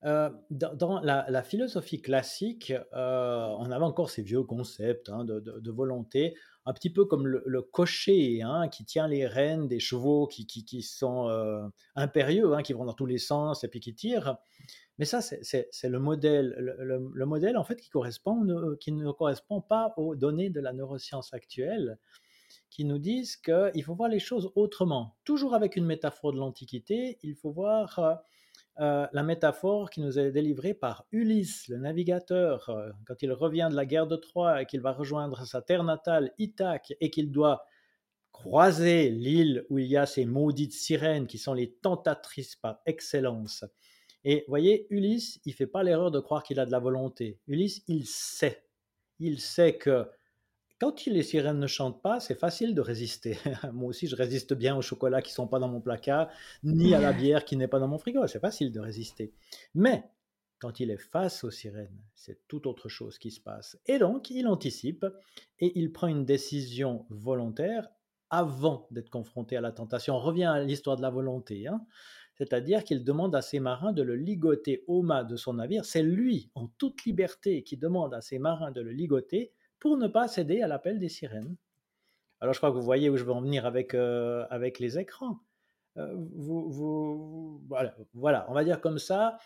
Euh, 0.05 0.31
dans, 0.51 1.01
la, 1.01 1.43
philosophie 1.43 2.01
classique, 2.01 2.73
on 2.93 3.71
avait 3.71 3.85
encore 3.85 4.11
ces 4.11 4.23
vieux 4.23 4.43
concepts 4.43 5.09
hein, 5.09 5.25
de, 5.25 5.71
volonté, 5.71 6.37
un 6.65 6.73
petit 6.73 6.91
peu 6.91 7.07
comme 7.07 7.27
le, 7.27 7.63
cocher 7.63 8.43
hein, 8.43 8.69
qui 8.69 8.85
tient 8.85 9.09
les 9.09 9.27
rênes 9.27 9.67
des 9.67 9.81
chevaux 9.81 10.29
qui, 10.29 10.83
sont 10.83 11.29
impérieux, 11.97 12.55
hein, 12.55 12.63
qui 12.63 12.75
vont 12.75 12.85
dans 12.85 12.95
tous 12.95 13.07
les 13.07 13.19
sens 13.19 13.65
et 13.65 13.69
puis 13.69 13.81
qui 13.81 13.95
tirent. 13.95 14.37
Mais 14.99 15.05
ça, 15.05 15.21
c'est 15.21 15.89
le 15.89 15.99
modèle, 15.99 16.55
le, 16.59 16.77
le- 16.85 17.11
le 17.13 17.27
modèle 17.27 17.57
en 17.57 17.65
fait 17.65 17.75
ne- 17.77 18.75
qui 18.77 18.93
ne 18.93 19.11
correspond 19.13 19.61
pas 19.61 19.93
aux 19.97 20.15
données 20.15 20.51
de 20.51 20.61
la 20.61 20.73
neuroscience 20.73 21.35
actuelle 21.35 21.99
qui 22.71 22.85
nous 22.85 22.99
disent 22.99 23.37
qu'il 23.37 23.83
faut 23.85 23.95
voir 23.95 24.09
les 24.09 24.19
choses 24.19 24.53
autrement. 24.55 25.17
Toujours 25.25 25.55
avec 25.55 25.77
une 25.77 25.85
métaphore 25.87 26.33
de 26.33 26.39
l'Antiquité, 26.39 27.19
il 27.23 27.35
faut 27.35 27.51
voir 27.51 27.99
euh, 27.99 28.15
euh, 28.81 29.07
la 29.13 29.23
métaphore 29.23 29.91
qui 29.91 30.01
nous 30.01 30.19
est 30.19 30.31
délivrée 30.33 30.75
par 30.75 31.07
Ulysse, 31.13 31.69
le 31.69 31.79
navigateur, 31.79 32.69
euh, 32.69 32.91
quand 33.07 33.23
il 33.23 33.33
revient 33.33 33.69
de 33.71 33.77
la 33.77 33.87
guerre 33.87 34.07
de 34.07 34.17
Troie 34.17 34.63
et 34.63 34.67
qu'il 34.67 34.81
va 34.81 34.93
rejoindre 34.93 35.47
sa 35.47 35.63
terre 35.63 35.85
natale, 35.85 36.33
Ithaque, 36.39 36.95
et 37.01 37.11
qu'il 37.11 37.31
doit 37.33 37.65
croiser 38.33 39.09
l'île 39.11 39.65
où 39.71 39.79
il 39.79 39.87
y 39.87 39.97
a 39.97 40.05
ces 40.05 40.27
maudites 40.27 40.75
sirènes 40.75 41.27
qui 41.27 41.39
sont 41.39 41.55
les 41.55 41.73
tentatrices 41.73 42.57
par 42.57 42.81
excellence. 42.85 43.65
Et 44.29 44.45
voyez, 44.49 44.89
Ulysse, 44.91 45.41
il 45.45 45.55
fait 45.55 45.69
pas 45.69 45.85
l'erreur 45.85 46.11
de 46.11 46.19
croire 46.19 46.43
qu'il 46.43 46.59
a 46.59 46.67
de 46.67 46.73
la 46.73 46.81
volonté. 46.81 47.39
Ulysse, 47.47 47.85
il 47.87 48.07
sait. 48.07 48.65
Il 49.21 49.41
sait 49.41 49.79
que 49.79 50.05
quand 50.81 51.07
les 51.07 51.23
sirènes 51.23 51.61
ne 51.61 51.69
chantent 51.69 52.03
pas, 52.03 52.19
c'est 52.19 52.35
facile 52.35 52.75
de 52.75 52.81
résister. 52.81 53.39
Moi 53.73 53.91
aussi, 53.91 54.09
je 54.09 54.17
résiste 54.17 54.53
bien 54.53 54.77
aux 54.77 54.83
chocolats 54.83 55.23
qui 55.23 55.33
sont 55.33 55.47
pas 55.47 55.61
dans 55.61 55.69
mon 55.69 55.81
placard, 55.81 56.29
ni 56.65 56.93
à 56.93 57.01
la 57.01 57.13
bière 57.13 57.45
qui 57.45 57.57
n'est 57.57 57.69
pas 57.69 57.79
dans 57.79 57.87
mon 57.87 57.99
frigo. 57.99 58.27
C'est 58.27 58.41
facile 58.41 58.73
de 58.73 58.81
résister. 58.81 59.33
Mais 59.77 60.03
quand 60.59 60.81
il 60.81 60.91
est 60.91 60.99
face 60.99 61.45
aux 61.45 61.53
sirènes, 61.53 62.03
c'est 62.17 62.49
tout 62.49 62.67
autre 62.67 62.89
chose 62.89 63.21
qui 63.21 63.31
se 63.31 63.41
passe. 63.41 63.79
Et 63.87 64.01
donc, 64.01 64.29
il 64.31 64.49
anticipe 64.49 65.07
et 65.61 65.79
il 65.79 65.93
prend 65.93 66.09
une 66.09 66.25
décision 66.25 67.07
volontaire 67.11 67.89
avant 68.29 68.89
d'être 68.91 69.09
confronté 69.09 69.57
à 69.57 69.61
la 69.61 69.71
tentation. 69.71 70.17
On 70.17 70.21
revient 70.21 70.47
à 70.47 70.65
l'histoire 70.65 70.97
de 70.97 71.03
la 71.03 71.11
volonté. 71.11 71.69
hein. 71.69 71.81
C'est-à-dire 72.39 72.85
qu'il 72.85 73.03
demande 73.05 73.35
à 73.35 73.43
ses 73.43 73.61
marins 73.61 73.93
de 73.93 74.03
le 74.03 74.15
ligoter 74.15 74.85
au 74.87 75.03
mât 75.03 75.25
de 75.25 75.37
son 75.37 75.55
navire. 75.55 75.85
C'est 75.85 76.03
lui, 76.03 76.51
en 76.55 76.69
toute 76.79 77.05
liberté, 77.05 77.63
qui 77.63 77.77
demande 77.77 78.13
à 78.15 78.21
ses 78.21 78.39
marins 78.39 78.71
de 78.71 78.81
le 78.81 78.93
ligoter 78.93 79.53
pour 79.81 79.97
ne 79.97 80.07
pas 80.07 80.29
céder 80.29 80.61
à 80.63 80.69
l'appel 80.69 80.99
des 80.99 81.09
sirènes. 81.09 81.57
Alors 82.41 82.53
je 82.53 82.59
crois 82.61 82.71
que 82.71 82.77
vous 82.77 82.83
voyez 82.83 83.09
où 83.09 83.17
je 83.17 83.25
veux 83.25 83.33
en 83.33 83.41
venir 83.41 83.65
avec, 83.67 83.95
euh, 83.95 84.45
avec 84.51 84.79
les 84.79 84.99
écrans. 84.99 85.39
Euh, 85.97 86.15
vous, 86.35 86.71
vous- 86.71 87.63
voilà, 87.69 87.95
voilà, 88.13 88.45
on 88.51 88.53
va 88.55 88.65
dire 88.65 88.81
comme 88.83 88.99
ça. 88.99 89.39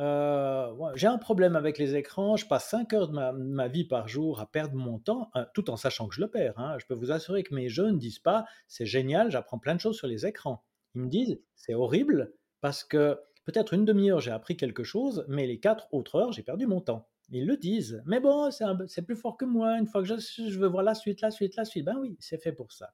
euh, 0.00 0.72
J'ai 0.96 1.06
un 1.06 1.18
problème 1.18 1.54
avec 1.54 1.78
les 1.78 1.94
écrans. 1.94 2.36
Je 2.36 2.46
passe 2.46 2.68
5 2.70 2.92
heures 2.94 3.08
de 3.08 3.12
ma, 3.14 3.32
ma 3.32 3.68
vie 3.68 3.84
par 3.84 4.08
jour 4.08 4.40
à 4.40 4.46
perdre 4.50 4.74
mon 4.74 4.98
temps, 4.98 5.30
hein, 5.34 5.46
tout 5.54 5.70
en 5.70 5.76
sachant 5.76 6.08
que 6.08 6.14
je 6.16 6.20
le 6.20 6.28
perds. 6.30 6.58
hein. 6.58 6.76
Je 6.80 6.86
peux 6.86 6.94
vous 6.94 7.12
assurer 7.12 7.42
que 7.44 7.54
mes 7.54 7.68
jeunes 7.68 7.94
ne 7.94 7.98
disent 8.00 8.18
pas 8.18 8.44
c'est 8.68 8.86
génial, 8.86 9.30
j'apprends 9.30 9.58
plein 9.58 9.74
de 9.76 9.80
choses 9.80 9.96
sur 9.96 10.08
les 10.08 10.26
écrans. 10.26 10.64
Ils 10.94 11.02
me 11.02 11.08
disent 11.08 11.40
c'est 11.54 11.74
horrible 11.74 12.32
parce 12.60 12.84
que 12.84 13.18
peut-être 13.44 13.74
une 13.74 13.84
demi-heure 13.84 14.20
j'ai 14.20 14.30
appris 14.30 14.56
quelque 14.56 14.84
chose, 14.84 15.24
mais 15.28 15.46
les 15.46 15.58
quatre 15.60 15.88
autres 15.92 16.16
heures 16.16 16.32
j'ai 16.32 16.42
perdu 16.42 16.66
mon 16.66 16.80
temps. 16.80 17.08
Ils 17.30 17.46
le 17.46 17.56
disent. 17.56 18.02
Mais 18.04 18.20
bon, 18.20 18.50
c'est 18.50 19.02
plus 19.02 19.16
fort 19.16 19.36
que 19.38 19.46
moi. 19.46 19.78
Une 19.78 19.86
fois 19.86 20.02
que 20.02 20.08
je, 20.08 20.16
je 20.18 20.58
veux 20.58 20.68
voir 20.68 20.82
la 20.82 20.94
suite, 20.94 21.22
la 21.22 21.30
suite, 21.30 21.56
la 21.56 21.64
suite, 21.64 21.84
ben 21.86 21.96
oui, 21.98 22.16
c'est 22.20 22.36
fait 22.42 22.52
pour 22.52 22.72
ça. 22.72 22.92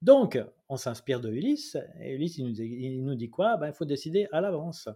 Donc, 0.00 0.38
on 0.68 0.76
s'inspire 0.76 1.20
de 1.20 1.30
Ulysse, 1.30 1.76
et 2.00 2.14
Ulysse, 2.14 2.38
il 2.38 2.46
nous, 2.46 2.52
dit- 2.52 2.64
il 2.80 3.04
nous 3.04 3.14
dit 3.16 3.30
quoi? 3.30 3.56
Ben, 3.56 3.66
Il 3.68 3.74
faut 3.74 3.84
décider 3.84 4.28
à 4.32 4.40
l'avance. 4.40 4.88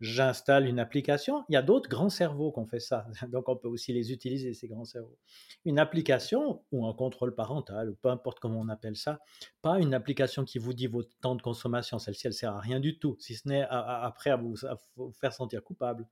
J'installe 0.00 0.66
une 0.66 0.78
application. 0.78 1.44
Il 1.48 1.54
y 1.54 1.56
a 1.56 1.62
d'autres 1.62 1.88
grands 1.88 2.10
cerveaux 2.10 2.52
qui 2.52 2.58
ont 2.58 2.66
fait 2.66 2.80
ça, 2.80 3.06
donc 3.28 3.48
on 3.48 3.56
peut 3.56 3.68
aussi 3.68 3.92
les 3.92 4.12
utiliser, 4.12 4.52
ces 4.52 4.68
grands 4.68 4.84
cerveaux. 4.84 5.18
Une 5.64 5.78
application 5.78 6.62
ou 6.72 6.86
un 6.86 6.92
contrôle 6.92 7.34
parental, 7.34 7.90
ou 7.90 7.94
peu 7.94 8.08
importe 8.08 8.38
comment 8.40 8.60
on 8.60 8.68
appelle 8.68 8.96
ça, 8.96 9.20
pas 9.62 9.78
une 9.78 9.94
application 9.94 10.44
qui 10.44 10.58
vous 10.58 10.74
dit 10.74 10.86
votre 10.86 11.10
temps 11.20 11.34
de 11.34 11.42
consommation, 11.42 11.98
celle-ci, 11.98 12.26
elle 12.26 12.34
sert 12.34 12.52
à 12.52 12.60
rien 12.60 12.80
du 12.80 12.98
tout, 12.98 13.16
si 13.18 13.34
ce 13.34 13.48
n'est 13.48 13.66
après 13.70 14.30
à 14.30 14.36
vous, 14.36 14.66
à 14.66 14.76
vous 14.96 15.12
faire 15.12 15.32
sentir 15.32 15.64
coupable. 15.64 16.06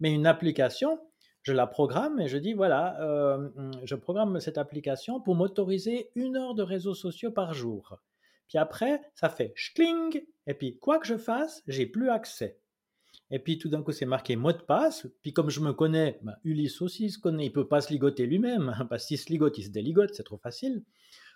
Mais 0.00 0.12
une 0.12 0.26
application, 0.26 1.00
je 1.42 1.52
la 1.52 1.66
programme 1.66 2.20
et 2.20 2.28
je 2.28 2.38
dis 2.38 2.52
voilà, 2.52 3.00
euh, 3.00 3.48
je 3.84 3.94
programme 3.94 4.40
cette 4.40 4.58
application 4.58 5.20
pour 5.20 5.34
m'autoriser 5.34 6.10
une 6.14 6.36
heure 6.36 6.54
de 6.54 6.62
réseaux 6.62 6.94
sociaux 6.94 7.30
par 7.30 7.54
jour. 7.54 7.98
Puis 8.48 8.58
après, 8.58 9.00
ça 9.14 9.28
fait 9.28 9.52
schling, 9.54 10.24
et 10.46 10.54
puis 10.54 10.78
quoi 10.78 10.98
que 10.98 11.06
je 11.06 11.16
fasse, 11.16 11.62
j'ai 11.66 11.86
plus 11.86 12.10
accès. 12.10 12.60
Et 13.30 13.38
puis 13.38 13.58
tout 13.58 13.68
d'un 13.68 13.82
coup, 13.82 13.92
c'est 13.92 14.06
marqué 14.06 14.36
mot 14.36 14.52
de 14.52 14.58
passe. 14.62 15.06
Puis 15.22 15.32
comme 15.32 15.50
je 15.50 15.60
me 15.60 15.72
connais, 15.72 16.18
ben, 16.22 16.36
Ulysse 16.44 16.82
aussi 16.82 17.10
se 17.10 17.18
connaît, 17.18 17.46
il 17.46 17.52
peut 17.52 17.66
pas 17.66 17.80
se 17.80 17.90
ligoter 17.92 18.26
lui-même, 18.26 18.68
hein, 18.78 18.86
parce 18.90 19.06
qu'il 19.06 19.18
se 19.18 19.28
ligote, 19.30 19.56
il 19.58 19.64
se 19.64 19.70
déligote, 19.70 20.14
c'est 20.14 20.22
trop 20.24 20.38
facile. 20.38 20.84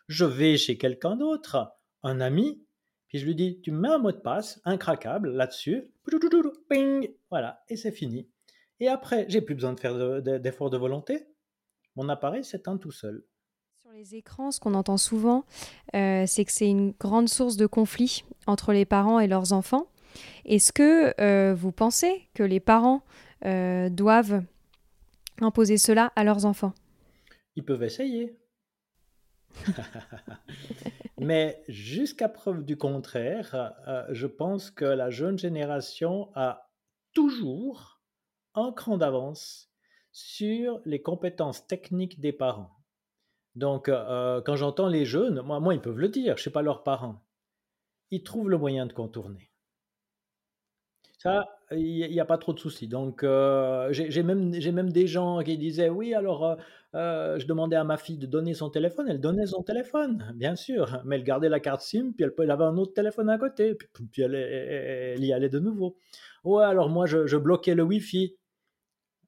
Je 0.06 0.24
vais 0.24 0.56
chez 0.56 0.76
quelqu'un 0.78 1.16
d'autre, 1.16 1.72
un 2.02 2.20
ami, 2.20 2.62
puis 3.08 3.18
je 3.18 3.26
lui 3.26 3.34
dis, 3.34 3.60
tu 3.62 3.72
me 3.72 3.80
mets 3.80 3.88
un 3.88 3.98
mot 3.98 4.12
de 4.12 4.18
passe 4.18 4.60
incraquable 4.64 5.30
là-dessus, 5.30 5.90
ping, 6.68 7.08
voilà, 7.30 7.62
et 7.68 7.76
c'est 7.76 7.92
fini. 7.92 8.28
Et 8.80 8.88
après, 8.88 9.26
j'ai 9.28 9.40
plus 9.40 9.54
besoin 9.54 9.72
de 9.72 9.80
faire 9.80 9.94
de- 9.96 10.20
de- 10.20 10.38
d'efforts 10.38 10.70
de 10.70 10.76
volonté. 10.76 11.26
Mon 11.96 12.08
appareil 12.08 12.44
s'éteint 12.44 12.76
tout 12.76 12.92
seul. 12.92 13.24
Sur 13.80 13.90
les 13.92 14.14
écrans, 14.14 14.50
ce 14.50 14.60
qu'on 14.60 14.74
entend 14.74 14.98
souvent, 14.98 15.44
euh, 15.94 16.24
c'est 16.26 16.44
que 16.44 16.52
c'est 16.52 16.68
une 16.68 16.92
grande 16.92 17.28
source 17.28 17.56
de 17.56 17.66
conflit 17.66 18.24
entre 18.46 18.72
les 18.72 18.84
parents 18.84 19.18
et 19.20 19.26
leurs 19.26 19.52
enfants. 19.52 19.88
Est-ce 20.44 20.72
que 20.72 21.14
euh, 21.20 21.54
vous 21.54 21.72
pensez 21.72 22.28
que 22.34 22.42
les 22.42 22.60
parents 22.60 23.02
euh, 23.44 23.88
doivent 23.90 24.42
imposer 25.40 25.78
cela 25.78 26.12
à 26.16 26.24
leurs 26.24 26.46
enfants? 26.46 26.74
Ils 27.56 27.64
peuvent 27.64 27.82
essayer. 27.82 28.38
Mais 31.18 31.62
jusqu'à 31.68 32.28
preuve 32.28 32.64
du 32.64 32.76
contraire, 32.76 33.74
euh, 33.88 34.04
je 34.10 34.26
pense 34.26 34.70
que 34.70 34.84
la 34.84 35.10
jeune 35.10 35.38
génération 35.38 36.30
a 36.34 36.70
toujours 37.12 38.00
un 38.54 38.72
cran 38.72 38.98
d'avance 38.98 39.70
sur 40.12 40.80
les 40.84 41.02
compétences 41.02 41.66
techniques 41.66 42.20
des 42.20 42.32
parents. 42.32 42.70
Donc, 43.54 43.86
quand 43.86 44.56
j'entends 44.56 44.86
les 44.86 45.04
jeunes, 45.04 45.40
moi, 45.42 45.58
moi, 45.58 45.74
ils 45.74 45.80
peuvent 45.80 45.98
le 45.98 46.08
dire, 46.08 46.36
je 46.36 46.40
ne 46.40 46.42
suis 46.42 46.50
pas 46.50 46.62
leurs 46.62 46.84
parents, 46.84 47.24
ils 48.10 48.22
trouvent 48.22 48.48
le 48.48 48.58
moyen 48.58 48.86
de 48.86 48.92
contourner. 48.92 49.50
Ça, 51.18 51.48
il 51.72 52.08
n'y 52.10 52.20
a 52.20 52.24
pas 52.24 52.38
trop 52.38 52.52
de 52.52 52.60
soucis. 52.60 52.86
Donc, 52.86 53.24
euh, 53.24 53.88
j'ai 53.90 54.22
même, 54.22 54.50
même 54.50 54.92
des 54.92 55.08
gens 55.08 55.42
qui 55.42 55.58
disaient, 55.58 55.88
oui, 55.88 56.14
alors, 56.14 56.46
euh, 56.46 56.56
euh, 56.94 57.38
je 57.40 57.46
demandais 57.46 57.74
à 57.74 57.82
ma 57.82 57.96
fille 57.96 58.18
de 58.18 58.26
donner 58.26 58.54
son 58.54 58.70
téléphone, 58.70 59.08
elle 59.08 59.20
donnait 59.20 59.46
son 59.46 59.64
téléphone, 59.64 60.32
bien 60.36 60.54
sûr, 60.54 61.02
mais 61.04 61.16
elle 61.16 61.24
gardait 61.24 61.48
la 61.48 61.58
carte 61.58 61.80
SIM, 61.80 62.12
puis 62.16 62.24
elle, 62.24 62.50
avait 62.52 62.64
un 62.64 62.76
autre 62.76 62.94
téléphone 62.94 63.30
à 63.30 63.36
côté, 63.36 63.74
puis, 63.74 64.22
elle, 64.22 65.24
y 65.24 65.32
allait 65.32 65.48
de 65.48 65.58
nouveau. 65.58 65.96
Ouais, 66.44 66.64
alors 66.64 66.88
moi, 66.88 67.06
je, 67.06 67.36
bloquais 67.36 67.74
le 67.74 67.82
Wi-Fi. 67.82 68.36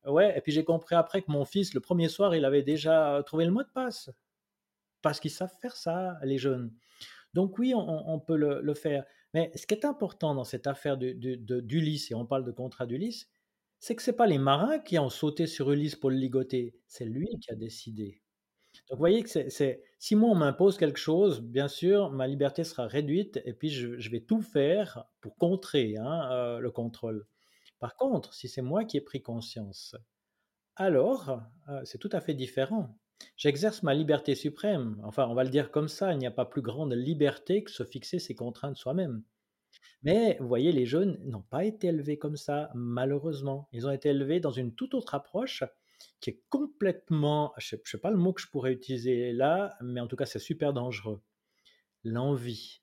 Ouais, 0.07 0.33
et 0.39 0.41
puis 0.41 0.53
j'ai 0.53 0.65
compris 0.65 0.95
après 0.95 1.23
que 1.23 1.31
mon 1.31 1.45
fils, 1.45 1.75
le 1.75 1.81
premier 1.81 2.09
soir, 2.09 2.37
il 2.37 2.45
avait 2.45 2.63
déjà 2.63 3.21
trouvé 3.27 3.45
le 3.47 3.51
mot 3.51 3.65
de 3.65 3.69
passe, 3.75 4.11
parce 5.03 5.19
qu'ils 5.19 5.33
savent 5.33 5.53
faire 5.61 5.75
ça, 5.75 6.19
les 6.23 6.39
jeunes. 6.39 6.73
Donc 7.35 7.59
oui, 7.59 7.75
on, 7.75 8.21
peut 8.21 8.37
le 8.37 8.75
faire. 8.75 9.05
Mais 9.35 9.51
ce 9.57 9.67
qui 9.67 9.75
est 9.75 9.85
important 9.85 10.35
dans 10.35 10.45
cette 10.45 10.67
affaire 10.67 10.97
d'Ulysse, 10.99 12.11
et 12.11 12.15
on 12.15 12.27
parle 12.27 12.45
de 12.45 12.51
contrat 12.53 12.87
d'Ulysse, 12.87 13.31
c'est 13.79 13.97
que 13.97 14.03
ce 14.03 14.11
n'est 14.11 14.17
pas 14.17 14.27
les 14.27 14.39
marins 14.39 14.79
qui 14.79 14.99
ont 14.99 15.09
sauté 15.11 15.47
sur 15.47 15.71
Ulysse 15.73 15.97
pour 15.97 16.11
le 16.11 16.17
ligoter, 16.17 16.77
c'est 16.87 17.05
lui 17.07 17.29
qui 17.41 17.51
a 17.51 17.55
décidé. 17.55 18.23
Donc 18.89 18.97
vous 18.99 19.03
voyez 19.03 19.23
que 19.23 19.31
c'est, 19.31 19.83
si 19.99 20.17
moi 20.17 20.31
on 20.31 20.35
m'impose 20.35 20.77
quelque 20.79 20.99
chose, 20.99 21.41
bien 21.43 21.69
sûr, 21.69 22.11
ma 22.11 22.27
liberté 22.27 22.65
sera 22.65 22.87
réduite 22.87 23.41
et 23.45 23.53
puis 23.55 23.71
je, 23.71 23.99
je 23.99 24.11
vais 24.11 24.21
tout 24.21 24.43
faire 24.43 25.05
pour 25.21 25.37
contrer 25.37 25.97
hein, 25.97 26.31
euh, 26.33 26.59
le 26.59 26.71
contrôle. 26.71 27.27
Par 27.81 27.97
contre, 27.97 28.35
si 28.35 28.49
c'est 28.49 28.63
moi 28.63 28.85
qui 28.85 28.97
ai 28.99 29.01
pris 29.01 29.23
conscience, 29.23 29.97
alors 30.77 31.43
euh, 31.69 31.83
c'est 31.85 31.99
tout 31.99 32.11
à 32.13 32.21
fait 32.21 32.35
différent. 32.35 33.00
J'exerce 33.37 33.83
ma 33.83 33.95
liberté 33.95 34.35
suprême. 34.35 35.01
Enfin, 35.05 35.27
on 35.29 35.35
va 35.35 35.45
le 35.45 35.51
dire 35.51 35.71
comme 35.71 35.89
ça, 35.89 36.13
il 36.13 36.19
n'y 36.19 36.27
a 36.27 36.31
pas 36.31 36.45
plus 36.45 36.63
grande 36.63 36.93
liberté 36.93 37.65
que 37.65 37.71
se 37.71 37.85
fixer 37.85 38.19
ses 38.19 38.35
contraintes 38.35 38.77
soi-même. 38.77 39.23
Mais 40.03 40.37
vous 40.41 40.49
voyez, 40.49 40.73
les 40.73 40.87
jeunes 40.87 41.19
n'ont 41.25 41.43
pas 41.43 41.65
été 41.65 41.89
élevés 41.89 42.19
comme 42.19 42.37
ça, 42.37 42.71
malheureusement. 42.75 43.69
Ils 43.73 43.87
ont 43.87 43.91
été 43.91 44.11
élevés 44.11 44.41
dans 44.41 44.51
une 44.51 44.75
toute 44.75 44.95
autre 44.95 45.15
approche 45.15 45.65
qui 46.21 46.31
est 46.31 46.43
complètement, 46.49 47.53
je 47.59 47.77
ne 47.77 47.81
sais, 47.85 47.99
pas 47.99 48.11
le 48.11 48.17
mot 48.17 48.33
que 48.33 48.41
je 48.41 48.49
pourrais 48.49 48.73
utiliser 48.73 49.33
là, 49.33 49.77
mais 49.83 50.01
en 50.01 50.07
tout 50.07 50.17
cas 50.17 50.27
c'est 50.27 50.39
super 50.39 50.73
dangereux. 50.73 51.21
L'envie. 52.05 52.80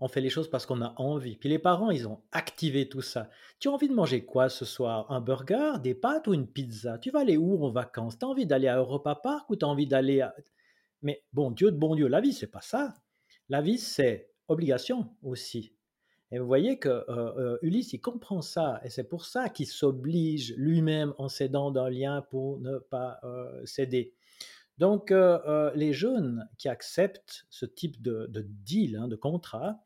On 0.00 0.08
fait 0.08 0.20
les 0.20 0.30
choses 0.30 0.48
parce 0.48 0.64
qu'on 0.64 0.80
a 0.80 0.94
envie. 0.96 1.36
Puis 1.36 1.48
les 1.48 1.58
parents, 1.58 1.90
ils 1.90 2.06
ont 2.06 2.20
activé 2.30 2.88
tout 2.88 3.02
ça. 3.02 3.28
Tu 3.58 3.68
as 3.68 3.72
envie 3.72 3.88
de 3.88 3.94
manger 3.94 4.24
quoi 4.24 4.48
ce 4.48 4.64
soir? 4.64 5.10
Un 5.10 5.20
burger, 5.20 5.80
des 5.82 5.94
pâtes 5.94 6.28
ou 6.28 6.34
une 6.34 6.46
pizza? 6.46 6.98
Tu 6.98 7.10
vas 7.10 7.20
aller 7.20 7.36
où 7.36 7.64
en 7.64 7.70
vacances? 7.70 8.18
Tu 8.18 8.24
as 8.24 8.28
envie 8.28 8.46
d'aller 8.46 8.68
à 8.68 8.78
Europa 8.78 9.16
Park 9.16 9.50
ou 9.50 9.56
tu 9.56 9.64
as 9.64 9.68
envie 9.68 9.86
d'aller 9.86 10.20
à... 10.20 10.34
Mais 11.02 11.24
bon 11.32 11.50
Dieu 11.50 11.70
de 11.72 11.76
bon 11.76 11.94
Dieu, 11.94 12.06
la 12.06 12.20
vie, 12.20 12.32
c'est 12.32 12.46
pas 12.46 12.60
ça. 12.60 12.94
La 13.48 13.60
vie, 13.60 13.78
c'est 13.78 14.30
obligation 14.48 15.10
aussi. 15.22 15.74
Et 16.30 16.38
vous 16.38 16.46
voyez 16.46 16.78
que 16.78 17.06
Ulysse, 17.62 17.94
il 17.94 18.00
comprend 18.00 18.42
ça, 18.42 18.80
et 18.84 18.90
c'est 18.90 19.08
pour 19.08 19.24
ça 19.24 19.48
qu'il 19.48 19.66
s'oblige 19.66 20.54
lui-même 20.58 21.14
en 21.16 21.28
cédant 21.28 21.70
d'un 21.70 21.88
lien 21.88 22.20
pour 22.30 22.60
ne 22.60 22.78
pas 22.78 23.18
céder. 23.64 24.12
Donc, 24.76 25.10
les 25.74 25.92
jeunes 25.94 26.46
qui 26.58 26.68
acceptent 26.68 27.46
ce 27.48 27.64
type 27.64 28.02
de, 28.02 28.28
deal, 28.62 28.96
hein, 28.96 29.08
de 29.08 29.16
contrat, 29.16 29.82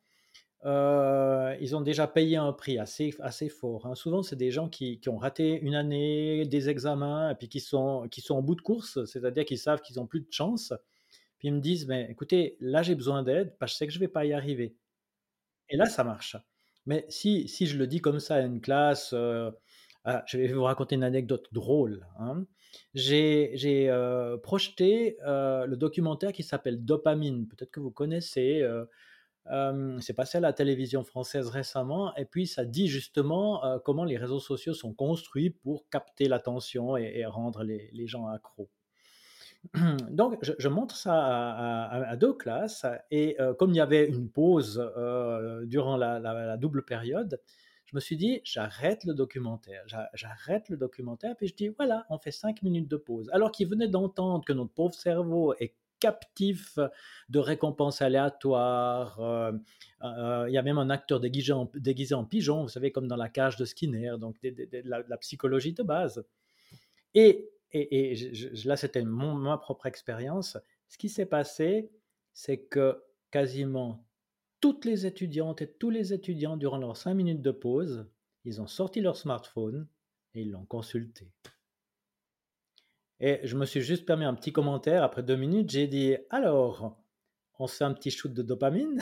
ils 0.64 1.76
ont 1.76 1.80
déjà 1.80 2.06
payé 2.06 2.36
un 2.36 2.52
prix 2.52 2.78
assez, 2.78 3.14
assez 3.20 3.48
fort. 3.48 3.86
Hein. 3.86 3.94
Souvent, 3.94 4.22
c'est 4.22 4.36
des 4.36 4.50
gens 4.50 4.68
qui, 4.68 5.00
ont 5.08 5.16
raté 5.16 5.60
une 5.60 5.74
année, 5.74 6.44
des 6.46 6.68
examens, 6.68 7.30
et 7.30 7.34
puis 7.34 7.48
qui 7.48 7.60
sont, 7.60 8.08
qui 8.10 8.20
sont 8.20 8.36
en 8.36 8.42
bout 8.42 8.54
de 8.54 8.62
course, 8.62 9.04
c'est-à-dire 9.04 9.44
qu'ils 9.44 9.58
savent 9.58 9.80
qu'ils 9.80 9.96
n'ont 9.96 10.06
plus 10.06 10.20
de 10.20 10.30
chance. 10.30 10.72
Puis 11.38 11.48
ils 11.48 11.54
me 11.54 11.60
disent, 11.60 11.86
mais 11.86 12.06
écoutez, 12.10 12.56
là 12.60 12.82
j'ai 12.82 12.94
besoin 12.94 13.22
d'aide, 13.22 13.56
parce 13.58 13.72
que 13.72 13.74
je 13.74 13.78
sais 13.78 13.86
que 13.88 13.92
je 13.92 13.98
ne 13.98 14.04
vais 14.04 14.08
pas 14.08 14.24
y 14.24 14.32
arriver. 14.32 14.76
Et 15.68 15.76
là, 15.76 15.86
ça 15.86 16.04
marche. 16.04 16.36
Mais 16.86 17.06
si, 17.08 17.48
si 17.48 17.66
je 17.66 17.78
le 17.78 17.86
dis 17.86 18.00
comme 18.00 18.20
ça 18.20 18.36
à 18.36 18.40
une 18.40 18.60
classe, 18.60 19.14
ah, 20.04 20.24
je 20.26 20.38
vais 20.38 20.52
vous 20.52 20.64
raconter 20.64 20.96
une 20.96 21.04
anecdote 21.04 21.48
drôle. 21.52 22.06
Hein. 22.18 22.44
J'ai 22.94 23.90
projeté 24.42 25.16
le 25.24 25.74
documentaire 25.74 26.32
qui 26.32 26.42
s'appelle 26.42 26.84
Dopamine. 26.84 27.48
Peut-être 27.48 27.70
que 27.70 27.80
vous 27.80 27.90
connaissez. 27.90 28.62
C'est 29.46 30.14
passé 30.14 30.38
à 30.38 30.40
la 30.40 30.52
télévision 30.52 31.02
française 31.04 31.48
récemment, 31.48 32.14
et 32.16 32.24
puis 32.24 32.46
ça 32.46 32.64
dit 32.64 32.88
justement 32.88 33.80
comment 33.84 34.04
les 34.04 34.16
réseaux 34.16 34.40
sociaux 34.40 34.74
sont 34.74 34.92
construits 34.92 35.50
pour 35.50 35.88
capter 35.88 36.28
l'attention 36.28 36.96
et, 36.96 37.24
rendre 37.26 37.62
les, 37.64 38.06
gens 38.06 38.28
accros. 38.28 38.70
Donc, 40.10 40.38
je, 40.42 40.68
montre 40.68 40.96
ça 40.96 41.14
à, 41.14 42.16
deux 42.16 42.34
classes, 42.34 42.86
et 43.10 43.36
comme 43.58 43.70
il 43.70 43.76
y 43.76 43.80
avait 43.80 44.06
une 44.06 44.30
pause 44.30 44.82
durant 45.64 45.96
la, 45.96 46.56
double 46.56 46.84
période, 46.84 47.40
je 47.92 47.96
me 47.96 48.00
suis 48.00 48.16
dit, 48.16 48.40
j'arrête 48.44 49.04
le 49.04 49.12
documentaire, 49.12 49.84
j'arrête 50.14 50.70
le 50.70 50.78
documentaire, 50.78 51.36
puis 51.36 51.48
je 51.48 51.54
dis, 51.54 51.68
voilà, 51.68 52.06
on 52.08 52.16
fait 52.16 52.30
cinq 52.30 52.62
minutes 52.62 52.88
de 52.88 52.96
pause. 52.96 53.28
Alors 53.32 53.52
qu'ils 53.52 53.68
venaient 53.68 53.88
d'entendre 53.88 54.44
que 54.46 54.54
notre 54.54 54.72
pauvre 54.72 54.94
cerveau 54.94 55.52
est 55.60 55.74
captif 56.02 56.80
de 57.28 57.38
récompenses 57.38 58.02
aléatoires. 58.02 59.20
Euh, 59.20 59.52
euh, 60.02 60.46
il 60.48 60.52
y 60.52 60.58
a 60.58 60.62
même 60.62 60.78
un 60.78 60.90
acteur 60.90 61.20
déguisé 61.20 61.52
en, 61.52 62.24
pigeon, 62.24 62.62
vous 62.62 62.68
savez, 62.68 62.90
comme 62.90 63.06
dans 63.06 63.16
la 63.16 63.28
cage 63.28 63.56
de 63.56 63.64
Skinner, 63.64 64.14
donc 64.18 64.42
de, 64.42 64.82
la, 64.84 65.16
psychologie 65.18 65.74
de 65.74 65.84
base. 65.84 66.24
Et, 67.14 67.52
et, 67.70 68.16
là, 68.64 68.76
c'était 68.76 69.02
ma 69.02 69.58
propre 69.58 69.86
expérience. 69.86 70.58
Ce 70.88 70.98
qui 70.98 71.08
s'est 71.08 71.26
passé, 71.26 71.92
c'est 72.32 72.58
que 72.58 73.00
quasiment 73.30 74.04
toutes 74.60 74.84
les 74.84 75.06
étudiantes 75.06 75.62
et 75.62 75.70
tous 75.70 75.90
les 75.90 76.12
étudiants, 76.12 76.56
durant 76.56 76.78
leurs 76.78 76.96
cinq 76.96 77.14
minutes 77.14 77.42
de 77.42 77.52
pause, 77.52 78.06
ils 78.44 78.60
ont 78.60 78.66
sorti 78.66 79.00
leur 79.00 79.16
smartphone 79.16 79.86
et 80.34 80.42
ils 80.42 80.50
l'ont 80.50 80.66
consulté. 80.66 81.30
Et 83.24 83.38
je 83.44 83.56
me 83.56 83.64
suis 83.64 83.82
juste 83.82 84.04
permis 84.04 84.24
un 84.24 84.34
petit 84.34 84.52
commentaire. 84.52 85.04
Après 85.04 85.22
deux 85.22 85.36
minutes, 85.36 85.70
j'ai 85.70 85.86
dit 85.86 86.16
Alors, 86.30 87.00
on 87.60 87.68
se 87.68 87.76
fait 87.76 87.84
un 87.84 87.94
petit 87.94 88.10
shoot 88.10 88.34
de 88.34 88.42
dopamine? 88.42 89.00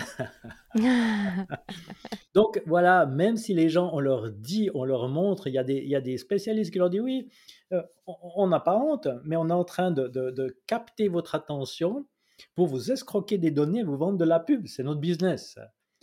Donc 2.35 2.63
voilà, 2.67 3.07
même 3.07 3.39
si 3.39 3.55
les 3.55 3.71
gens, 3.71 3.91
on 3.95 3.99
leur 3.99 4.31
dit, 4.31 4.69
on 4.75 4.85
leur 4.85 5.09
montre, 5.09 5.47
il 5.47 5.55
y 5.55 5.59
a 5.59 5.65
des, 5.65 5.79
il 5.79 5.89
y 5.89 5.97
a 5.97 6.03
des 6.03 6.19
spécialistes 6.19 6.71
qui 6.71 6.79
leur 6.79 6.91
disent 6.91 7.01
Oui, 7.01 7.31
euh, 7.73 7.83
on 8.07 8.47
n'a 8.47 8.61
pas 8.61 8.77
honte, 8.77 9.09
mais 9.25 9.37
on 9.37 9.49
est 9.49 9.55
en 9.55 9.65
train 9.65 9.91
de, 9.91 10.07
de 10.07 10.57
capter 10.67 11.09
votre 11.09 11.35
attention 11.35 12.07
pour 12.55 12.67
vous 12.67 12.93
escroquer 12.93 13.39
des 13.39 13.51
données, 13.51 13.83
vous 13.83 13.97
vendre 13.97 14.19
de 14.19 14.27
la 14.27 14.39
pub. 14.39 14.67
C'est 14.67 14.83
notre 14.83 15.01
business. 15.01 15.59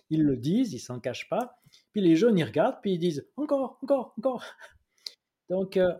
Ils 0.09 0.23
le 0.23 0.37
disent, 0.37 0.73
ils 0.73 0.79
s'en 0.79 0.99
cachent 0.99 1.29
pas. 1.29 1.59
Puis 1.91 2.01
les 2.01 2.15
jeunes, 2.15 2.39
ils 2.39 2.43
regardent, 2.43 2.77
puis 2.81 2.93
ils 2.93 2.99
disent 2.99 3.27
encore, 3.35 3.77
encore, 3.83 4.15
encore. 4.17 4.43
Donc, 5.49 5.77
euh, 5.77 5.93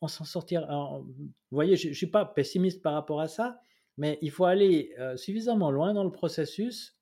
on, 0.00 0.08
s'en 0.08 0.24
sortira. 0.24 1.00
vous 1.00 1.34
voyez, 1.50 1.76
je 1.76 1.88
ne 1.88 1.94
suis 1.94 2.06
pas 2.06 2.24
pessimiste 2.24 2.82
par 2.82 2.94
rapport 2.94 3.20
à 3.20 3.28
ça, 3.28 3.60
mais 3.96 4.18
il 4.22 4.30
faut 4.30 4.44
aller 4.44 4.94
euh, 4.98 5.16
suffisamment 5.16 5.70
loin 5.70 5.92
dans 5.92 6.04
le 6.04 6.12
processus 6.12 6.96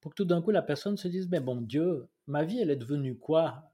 pour 0.00 0.12
que 0.12 0.16
tout 0.16 0.24
d'un 0.24 0.40
coup, 0.42 0.50
la 0.50 0.62
personne 0.62 0.96
se 0.96 1.08
dise, 1.08 1.28
mais 1.30 1.40
bon 1.40 1.60
Dieu, 1.60 2.08
ma 2.26 2.44
vie, 2.44 2.58
elle 2.58 2.70
est 2.70 2.76
devenue 2.76 3.18
quoi? 3.18 3.70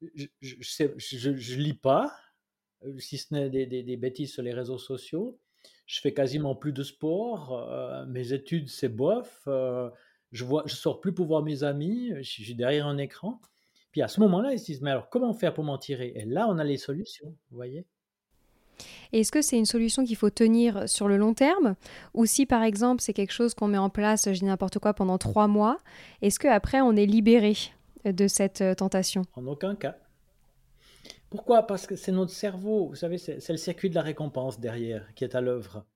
Je 0.00 0.26
ne 0.48 1.62
lis 1.62 1.74
pas, 1.74 2.12
euh, 2.84 2.98
si 2.98 3.18
ce 3.18 3.34
n'est 3.34 3.50
des, 3.50 3.96
bêtises 3.96 4.32
sur 4.32 4.42
les 4.42 4.52
réseaux 4.52 4.78
sociaux 4.78 5.38
je 5.86 6.00
fais 6.00 6.12
quasiment 6.12 6.56
plus 6.56 6.72
de 6.72 6.82
sport, 6.82 8.04
mes 8.08 8.32
études 8.32 8.68
c'est 8.68 8.88
bof, 8.88 9.42
je 10.32 10.44
vois, 10.44 10.64
je 10.66 10.74
sors 10.74 11.00
plus 11.00 11.12
pour 11.14 11.26
voir 11.26 11.44
mes 11.44 11.62
amis, 11.62 12.12
je 12.16 12.22
suis 12.22 12.54
derrière 12.56 12.88
un 12.88 12.98
écran. 12.98 13.40
Puis 13.96 14.02
à 14.02 14.08
ce 14.08 14.20
moment-là, 14.20 14.52
ils 14.52 14.58
se 14.58 14.66
disent 14.66 14.82
mais 14.82 14.90
alors 14.90 15.08
comment 15.08 15.32
faire 15.32 15.54
pour 15.54 15.64
m'en 15.64 15.78
tirer? 15.78 16.12
Et 16.16 16.26
là, 16.26 16.48
on 16.50 16.58
a 16.58 16.64
les 16.64 16.76
solutions, 16.76 17.34
vous 17.50 17.56
voyez? 17.56 17.86
Est-ce 19.14 19.32
que 19.32 19.40
c'est 19.40 19.56
une 19.56 19.64
solution 19.64 20.04
qu'il 20.04 20.16
faut 20.16 20.28
tenir 20.28 20.86
sur 20.86 21.08
le 21.08 21.16
long 21.16 21.32
terme? 21.32 21.76
Ou 22.12 22.26
si 22.26 22.44
par 22.44 22.62
exemple 22.62 23.00
c'est 23.00 23.14
quelque 23.14 23.32
chose 23.32 23.54
qu'on 23.54 23.68
met 23.68 23.78
en 23.78 23.88
place, 23.88 24.26
je 24.26 24.38
dis 24.38 24.44
n'importe 24.44 24.80
quoi, 24.80 24.92
pendant 24.92 25.16
trois 25.16 25.48
mois, 25.48 25.78
est-ce 26.20 26.38
qu'après 26.38 26.82
on 26.82 26.92
est 26.92 27.06
libéré 27.06 27.54
de 28.04 28.28
cette 28.28 28.60
euh, 28.60 28.74
tentation? 28.74 29.22
En 29.32 29.46
aucun 29.46 29.74
cas. 29.74 29.96
Pourquoi? 31.30 31.66
Parce 31.66 31.86
que 31.86 31.96
c'est 31.96 32.12
notre 32.12 32.32
cerveau, 32.32 32.88
vous 32.88 32.96
savez, 32.96 33.16
c'est 33.16 33.48
le 33.48 33.56
circuit 33.56 33.88
de 33.88 33.94
la 33.94 34.02
récompense 34.02 34.60
derrière 34.60 35.14
qui 35.14 35.24
est 35.24 35.34
à 35.34 35.40
l'œuvre. 35.40 35.86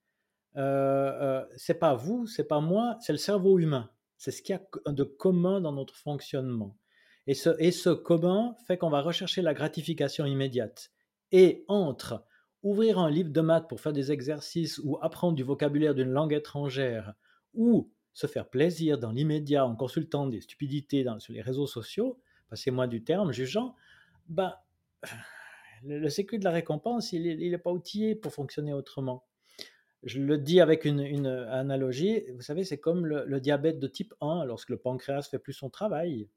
Euh, 0.56 0.62
euh, 0.62 1.44
c'est 1.54 1.78
pas 1.78 1.92
vous, 1.92 2.26
c'est 2.26 2.48
pas 2.48 2.60
moi, 2.60 2.96
c'est 3.02 3.12
le 3.12 3.18
cerveau 3.18 3.58
humain. 3.58 3.90
C'est 4.16 4.30
ce 4.30 4.40
qu'il 4.40 4.54
y 4.54 4.58
a 4.58 4.90
de 4.90 5.04
commun 5.04 5.60
dans 5.60 5.72
notre 5.72 5.94
fonctionnement. 5.96 6.78
Et 7.26 7.35
ce, 7.35 7.50
et 7.59 8.02
commun 8.02 8.54
fait 8.66 8.78
qu'on 8.78 8.90
va 8.90 9.02
rechercher 9.02 9.42
la 9.42 9.54
gratification 9.54 10.24
immédiate. 10.24 10.90
Et 11.33 11.64
entre 11.68 12.24
ouvrir 12.62 12.98
un 12.98 13.11
livre 13.11 13.30
de 13.30 13.40
maths 13.40 13.68
pour 13.68 13.80
faire 13.80 13.92
des 13.92 14.12
exercices 14.12 14.78
ou 14.78 14.98
apprendre 15.00 15.35
du 15.35 15.42
vocabulaire 15.42 15.94
d'une 15.94 16.11
langue 16.11 16.33
étrangère 16.33 17.14
ou 17.54 17.90
se 18.12 18.26
faire 18.26 18.48
plaisir 18.48 18.98
dans 18.98 19.12
l'immédiat 19.12 19.64
en 19.64 19.76
consultant 19.76 20.26
des 20.26 20.40
stupidités 20.40 21.06
sur 21.18 21.33
les 21.33 21.40
réseaux 21.40 21.66
sociaux, 21.66 22.18
passez-moi 22.48 22.87
du 22.87 23.02
terme, 23.02 23.33
jugeant, 23.33 23.74
ben, 24.28 24.54
le, 25.85 26.09
circuit 26.09 26.38
de 26.38 26.44
la 26.44 26.50
récompense, 26.50 27.12
il 27.12 27.50
n'est 27.50 27.59
pas 27.59 27.70
outillé 27.70 28.14
pour 28.14 28.33
fonctionner 28.33 28.72
autrement. 28.72 29.24
Je 30.02 30.18
le 30.18 30.38
dis 30.38 30.61
avec 30.61 30.85
une, 30.85 31.26
analogie, 31.26 32.24
vous 32.35 32.42
savez, 32.42 32.64
c'est 32.64 32.78
comme 32.78 33.06
le, 33.06 33.40
diabète 33.40 33.78
de 33.78 33.87
type 33.87 34.14
1, 34.20 34.44
lorsque 34.44 34.70
le 34.70 34.78
pancréas 34.78 35.22
fait 35.22 35.38
plus 35.38 35.52
son 35.52 35.70
travail. 35.70 36.28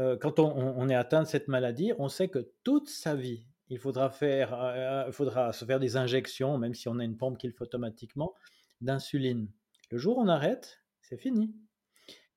Euh, 0.00 0.16
quand 0.16 0.38
on, 0.38 0.88
est 0.88 0.94
atteint 0.94 1.22
de 1.22 1.28
cette 1.28 1.48
maladie, 1.48 1.92
on 1.98 2.08
sait 2.08 2.28
que 2.28 2.50
toute 2.64 2.88
sa 2.88 3.14
vie, 3.14 3.46
il 3.68 3.78
faudra, 3.78 4.08
faire, 4.08 4.54
euh, 4.54 5.04
il 5.06 5.12
faudra 5.12 5.52
se 5.52 5.64
faire 5.66 5.78
des 5.78 5.96
injections, 5.98 6.56
même 6.56 6.74
si 6.74 6.88
on 6.88 6.98
a 6.98 7.04
une 7.04 7.18
pompe 7.18 7.36
qu'il 7.36 7.52
fait 7.52 7.62
automatiquement, 7.62 8.34
d'insuline. 8.80 9.48
Le 9.90 9.98
jour 9.98 10.16
où 10.16 10.22
on 10.22 10.28
arrête, 10.28 10.80
c'est 11.02 11.18
fini. 11.18 11.54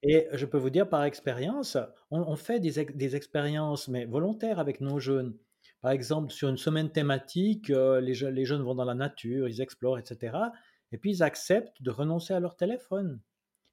Et 0.02 0.28
je 0.34 0.45
peux 0.45 0.58
vous 0.58 0.69
dire 0.69 0.89
par 0.89 1.06
expérience, 1.06 1.78
on, 2.12 2.36
fait 2.36 2.60
des, 2.60 3.15
expériences, 3.15 3.88
mais 3.88 4.04
volontaires 4.04 4.60
avec 4.60 4.82
nos 4.82 4.99
jeunes. 4.99 5.38
Par 5.80 5.91
exemple, 5.91 6.34
sur 6.34 6.49
une 6.49 6.58
semaine 6.58 6.91
thématique, 6.91 7.69
euh, 7.69 8.02
les, 8.02 8.13
jeunes 8.13 8.62
vont 8.62 8.76
dans 8.76 8.84
la 8.84 8.95
nature, 8.95 9.47
ils 9.47 9.62
explorent, 9.62 9.97
etc. 9.97 10.36
Et 10.91 10.97
puis 10.97 11.12
ils 11.12 11.23
acceptent 11.23 11.82
de 11.82 11.91
renoncer 11.91 12.34
à 12.34 12.41
leur 12.41 12.58
téléphone. 12.58 13.21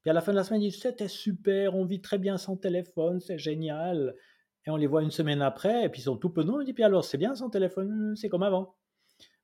Puis 0.03 0.11
à 0.11 0.13
la 0.13 0.21
fin 0.21 0.33
de 0.33 0.37
la 0.37 0.45
semaine, 0.45 0.63
ils 0.63 0.71
disent 0.71 0.81
C'était 0.81 1.09
super, 1.09 1.75
on 1.75 1.85
vit 1.85 2.01
très 2.01 2.19
bien 2.19 2.37
sans 2.37 2.57
téléphone, 2.57 3.21
c'est 3.21 3.39
génial. 3.39 4.15
Et 4.67 4.71
on 4.71 4.77
les 4.77 4.87
voit 4.87 5.03
une 5.03 5.11
semaine 5.11 5.43
après, 5.43 5.85
et 5.85 5.89
puis 5.89 6.01
ils 6.01 6.05
sont 6.05 6.17
tout 6.17 6.31
penauds. 6.31 6.61
On 6.61 6.65
dit 6.65 6.73
Puis 6.73 6.85
alors, 6.85 7.05
c'est 7.05 7.19
bien 7.19 7.35
sans 7.35 7.51
téléphone, 7.51 8.15
c'est 8.17 8.29
comme 8.29 8.43
avant. 8.43 8.77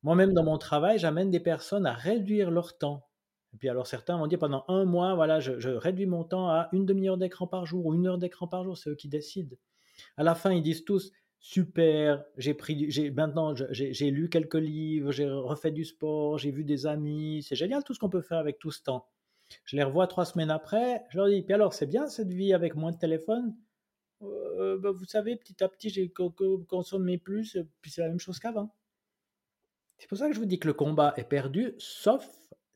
Moi-même, 0.03 0.33
dans 0.33 0.45
mon 0.45 0.59
travail, 0.59 0.99
j'amène 0.99 1.31
des 1.31 1.41
personnes 1.41 1.87
à 1.87 1.93
réduire 1.93 2.51
leur 2.51 2.79
temps. 2.79 3.07
Et 3.57 3.59
puis 3.59 3.69
alors 3.69 3.87
certains 3.87 4.19
vont 4.19 4.27
dire 4.27 4.39
pendant 4.39 4.65
un 4.69 4.85
mois, 4.85 5.15
voilà, 5.15 5.41
je, 5.41 5.69
réduis 5.71 6.05
mon 6.05 6.25
temps 6.25 6.49
à 6.49 6.69
une 6.73 6.85
demi-heure 6.85 7.17
d'écran 7.17 7.47
par 7.47 7.65
jour 7.65 7.87
ou 7.87 7.95
une 7.95 8.07
heure 8.07 8.19
d'écran 8.19 8.47
par 8.47 8.65
jour, 8.65 8.77
c'est 8.77 8.91
eux 8.91 8.95
qui 8.95 9.09
décident. 9.09 9.57
À 10.19 10.25
la 10.25 10.35
fin, 10.35 10.53
ils 10.53 10.63
disent 10.63 10.85
tous, 10.85 11.11
super, 11.41 12.23
j'ai 12.37 12.53
pris, 12.53 12.91
j'ai 12.91 13.11
maintenant 13.11 13.55
j'ai 13.71 14.11
lu 14.11 14.29
quelques 14.29 14.57
livres, 14.57 15.11
j'ai 15.11 15.27
refait 15.27 15.71
du 15.71 15.87
sport, 15.87 16.37
j'ai 16.37 16.51
vu 16.51 16.65
des 16.65 16.87
amis, 16.87 17.43
c'est 17.43 17.57
génial 17.57 17.83
tout 17.83 17.95
ce 17.95 17.99
qu'on 17.99 18.11
peut 18.11 18.21
faire 18.21 18.39
avec 18.39 18.59
tout 18.59 18.71
ce 18.71 18.83
temps. 18.83 19.07
Je 19.65 19.77
les 19.77 19.83
revois 19.83 20.07
trois 20.07 20.25
semaines 20.25 20.51
après, 20.51 21.05
je 21.11 21.19
leur 21.19 21.29
dis, 21.29 21.43
puis 21.43 21.55
alors 21.55 21.73
c'est 21.73 21.87
bien 21.87 22.09
cette 22.09 22.33
vie 22.33 22.53
avec 22.53 22.75
moins 22.75 22.93
de 22.93 22.99
téléphone? 22.99 23.55
Euh, 24.23 24.79
bah, 24.79 24.91
Vous 24.93 25.05
savez, 25.05 25.37
petit 25.37 25.63
à 25.63 25.69
petit, 25.69 25.91
j'ai 25.91 26.13
consommé 26.69 27.19
plus, 27.19 27.59
puis 27.81 27.91
c'est 27.91 28.01
la 28.01 28.09
même 28.09 28.21
chose 28.21 28.39
qu'avant. 28.39 28.75
C'est 29.99 30.09
pour 30.09 30.19
ça 30.19 30.29
que 30.29 30.35
je 30.35 30.39
vous 30.39 30.47
dis 30.47 30.59
que 30.59 30.69
le 30.69 30.75
combat 30.75 31.15
est 31.17 31.25
perdu, 31.25 31.75
sauf 31.79 32.29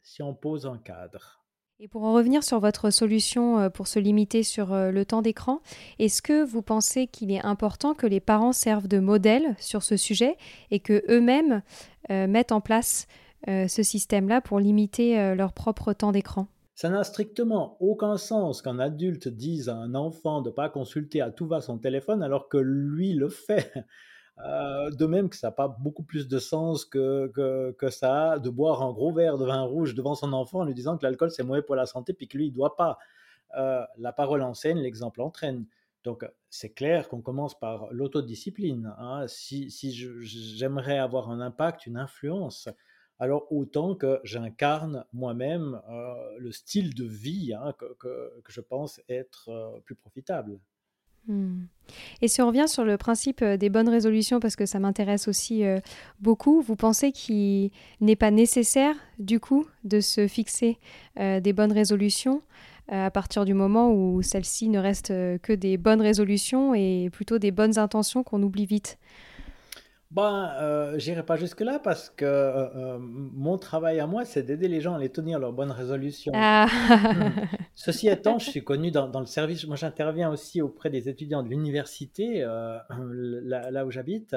si 0.03 0.23
on 0.23 0.35
pose 0.35 0.67
un 0.67 0.79
cadre. 0.79 1.41
Et 1.83 1.89
pour 1.89 2.05
en 2.05 2.13
revenir 2.13 2.45
sur 2.45 2.61
votre 2.61 2.91
solution 2.91 3.59
euh, 3.59 3.71
pour 3.71 3.87
se 3.87 3.99
limiter 3.99 4.43
sur 4.43 4.75
euh, 4.75 4.91
le 4.91 5.07
temps 5.07 5.23
d'écran, 5.23 5.63
est-ce 5.99 6.21
que 6.21 6.45
vous 6.45 6.61
pensez 6.61 7.07
qu'il 7.07 7.31
est 7.31 7.43
important 7.43 7.95
que 7.95 8.07
les 8.07 8.21
parents 8.21 8.53
servent 8.53 8.87
de 8.87 8.99
modèle 8.99 9.55
sur 9.59 9.83
ce 9.83 9.97
sujet 9.97 10.37
et 10.71 10.81
que 10.81 11.03
eux-mêmes 11.09 11.63
euh, 12.11 12.27
mettent 12.27 12.53
en 12.53 12.61
place 12.61 13.07
ce 13.47 13.83
système-là 13.83 14.43
pour 14.43 14.61
limiter 14.61 15.35
leur 15.35 15.55
propre 15.55 15.95
temps 15.95 16.13
d'écran? 16.13 16.47
Ça 16.81 16.89
n'a 16.89 17.05
strictement 17.05 17.77
aucun 17.79 18.17
sens 18.17 18.63
qu'un 18.63 18.79
adulte 18.79 19.29
dise 19.29 19.69
à 19.69 19.75
un 19.75 19.95
enfant 19.95 20.41
de 20.41 20.49
ne 20.49 20.55
pas 20.55 20.71
consulter 20.71 21.21
à 21.21 21.31
tout 21.31 21.47
va 21.47 21.61
son 21.61 21.77
téléphone 21.77 22.23
alors 22.23 22.49
que 22.49 22.57
lui 22.57 23.13
le 23.13 23.29
fait. 23.29 23.71
Euh, 24.43 24.89
de 24.93 25.05
même 25.05 25.29
que 25.29 25.37
ça 25.37 25.49
n'a 25.49 25.53
pas 25.53 25.69
beaucoup 25.69 26.03
plus 26.03 26.27
de 26.27 26.39
sens 26.39 26.87
que, 26.87 27.31
que, 27.77 27.91
ça 27.91 28.33
a 28.33 28.39
de 28.39 28.49
boire 28.49 28.81
un 28.83 28.91
gros 28.91 29.13
verre 29.13 29.37
de 29.37 29.45
vin 29.45 29.61
rouge 29.61 29.95
devant 29.95 30.15
son 30.15 30.33
enfant 30.33 30.61
en 30.61 30.65
lui 30.65 30.73
disant 30.73 30.97
que 30.97 31.05
l'alcool 31.05 31.31
c'est 31.31 31.43
mauvais 31.43 31.61
pour 31.61 31.77
la 31.77 31.85
santé 31.85 32.15
puis 32.15 32.27
que 32.27 32.39
lui 32.39 32.47
il 32.47 32.51
doit 32.51 32.75
pas. 32.75 32.97
Euh, 33.59 33.85
la 33.99 34.15
parole 34.15 34.41
enseigne, 34.41 34.79
l'exemple 34.79 35.21
entraîne. 35.21 35.67
Donc 36.05 36.27
c'est 36.49 36.71
clair 36.71 37.11
qu'on 37.11 37.21
commence 37.21 37.59
par 37.59 37.93
l'autodiscipline. 37.93 38.95
Hein. 38.99 39.27
Si, 39.29 39.71
si 39.71 39.93
j'aimerais 39.93 40.97
avoir 40.97 41.31
un 41.31 41.43
impact, 41.43 41.85
une 41.85 41.99
influence, 41.99 42.71
alors 43.21 43.47
autant 43.53 43.95
que 43.95 44.21
j'incarne 44.25 45.05
moi-même 45.13 45.81
euh, 45.89 46.15
le 46.39 46.51
style 46.51 46.95
de 46.95 47.05
vie 47.05 47.55
hein, 47.55 47.73
que, 47.99 48.33
je 48.49 48.61
pense 48.61 49.01
être 49.09 49.81
plus 49.85 49.95
profitable. 49.95 50.59
Hmm. 51.27 51.65
Et 52.23 52.29
si 52.29 52.41
on 52.41 52.47
revient 52.47 52.67
sur 52.67 52.85
le 52.85 52.97
principe 52.97 53.43
euh, 53.43 53.57
des 53.57 53.69
bonnes 53.69 53.89
résolutions, 53.89 54.41
parce 54.41 54.57
que 54.57 54.67
ça 54.67 54.79
m'intéresse 54.79 55.29
aussi 55.29 55.65
euh, 55.65 55.79
beaucoup, 56.21 56.61
vous 56.61 56.77
pensez 56.77 57.13
qu'il 57.13 57.71
n'est 58.01 58.17
pas 58.17 58.31
nécessaire, 58.31 58.95
du 59.19 59.41
coup, 59.41 59.67
de 59.85 60.01
se 60.01 60.27
fixer 60.27 60.79
euh, 61.19 61.41
des 61.41 61.53
bonnes 61.53 61.73
résolutions 61.73 62.43
à 62.93 63.13
partir 63.13 63.45
du 63.45 63.55
moment 63.55 63.93
où 63.93 64.21
celles-ci 64.21 64.69
ne 64.69 64.81
restent 64.81 65.13
que 65.43 65.53
des 65.53 65.77
bonnes 65.77 66.01
résolutions 66.01 66.75
et 66.75 67.09
plutôt 67.13 67.39
des 67.39 67.53
bonnes 67.53 67.79
intentions 67.79 68.25
qu'on 68.25 68.43
oublie 68.43 68.67
vite? 68.67 68.99
Ben, 70.11 70.53
euh, 70.61 70.99
j'irai 70.99 71.25
pas 71.25 71.37
jusque-là 71.37 71.79
parce 71.79 72.11
que 72.11 72.25
euh, 72.25 72.69
euh, 72.75 72.99
mon 72.99 73.59
travail 73.59 74.01
à 74.01 74.09
moi, 74.09 74.25
c'est 74.25 74.43
d'aider 74.43 74.67
les 74.67 74.81
gens 74.81 74.95
à 74.95 74.99
les 74.99 75.09
tenir 75.09 75.39
leurs 75.39 75.53
bonnes 75.53 75.71
résolutions. 75.71 76.33
Ah. 76.35 76.67
Ceci 77.77 78.09
étant, 78.09 78.41
je 78.41 78.51
suis 78.51 78.65
connu 78.65 78.91
dans, 78.91 79.07
dans 79.09 79.21
le 79.21 79.27
service. 79.27 79.65
Moi, 79.69 79.77
j'interviens 79.77 80.29
aussi 80.29 80.63
auprès 80.63 80.91
des 80.91 81.09
étudiants 81.09 81.45
de 81.45 81.49
l'université, 81.49 82.43
euh, 82.43 82.77
là, 82.91 83.71
là, 83.71 83.87
où 83.87 83.93
j'habite. 83.93 84.35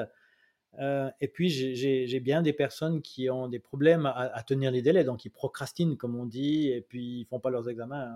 et 0.78 1.28
puis, 1.28 1.50
j'ai 1.50 2.20
bien 2.20 2.42
des 2.42 2.52
personnes 2.52 3.02
qui 3.02 3.28
ont 3.28 3.48
des 3.48 3.58
problèmes 3.58 4.06
à, 4.06 4.42
tenir 4.44 4.70
les 4.70 4.82
délais, 4.82 5.02
donc 5.02 5.24
ils 5.24 5.30
procrastinent, 5.30 5.96
comme 5.96 6.14
on 6.14 6.24
dit, 6.24 6.68
et 6.68 6.82
puis 6.82 7.20
ils 7.20 7.24
font 7.24 7.40
pas 7.40 7.50
leurs 7.50 7.68
examens, 7.68 8.14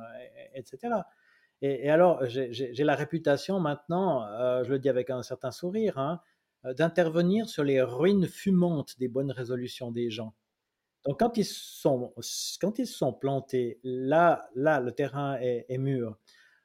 etc. 0.55 0.95
Et, 1.61 1.87
et 1.87 1.91
alors, 1.91 2.25
j'ai 2.27 2.85
la 2.85 2.95
réputation 2.95 3.59
maintenant, 3.59 4.27
je 4.63 4.71
le 4.71 4.79
dis 4.79 4.89
avec 4.89 5.11
un 5.11 5.23
certain 5.23 5.51
sourire, 5.51 5.99
hein, 5.99 6.21
d'intervenir 6.65 7.49
sur 7.49 7.65
les 7.65 7.81
ruines 7.83 8.27
fumantes 8.27 8.99
des 8.99 9.09
bonnes 9.09 9.31
résolutions 9.31 9.91
des 9.91 10.11
gens. 10.11 10.35
Donc 11.07 11.21
quand 11.21 11.37
ils 11.37 11.45
sont, 11.45 12.13
quand 12.61 12.79
ils 12.79 12.87
sont 12.87 13.13
plantés, 13.13 13.81
là, 13.83 14.49
là, 14.55 14.81
le 14.81 14.93
terrain 14.93 15.39
est, 15.41 15.79
mûr. 15.79 16.19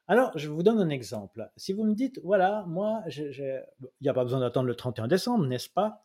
Alors, 0.08 0.38
je 0.38 0.50
vous 0.50 0.64
donne 0.64 0.80
un 0.80 0.90
exemple. 0.90 1.50
Si 1.56 1.72
vous 1.72 1.86
me 1.86 1.96
dites, 1.96 2.20
voilà, 2.24 2.66
moi, 2.68 3.04
il 3.08 3.64
n'y 4.02 4.10
a 4.10 4.14
pas 4.14 4.24
besoin 4.24 4.42
d'attendre 4.42 4.68
le 4.68 4.76
31 4.76 5.08
décembre, 5.08 5.46
n'est-ce 5.46 5.70
pas? 5.70 6.04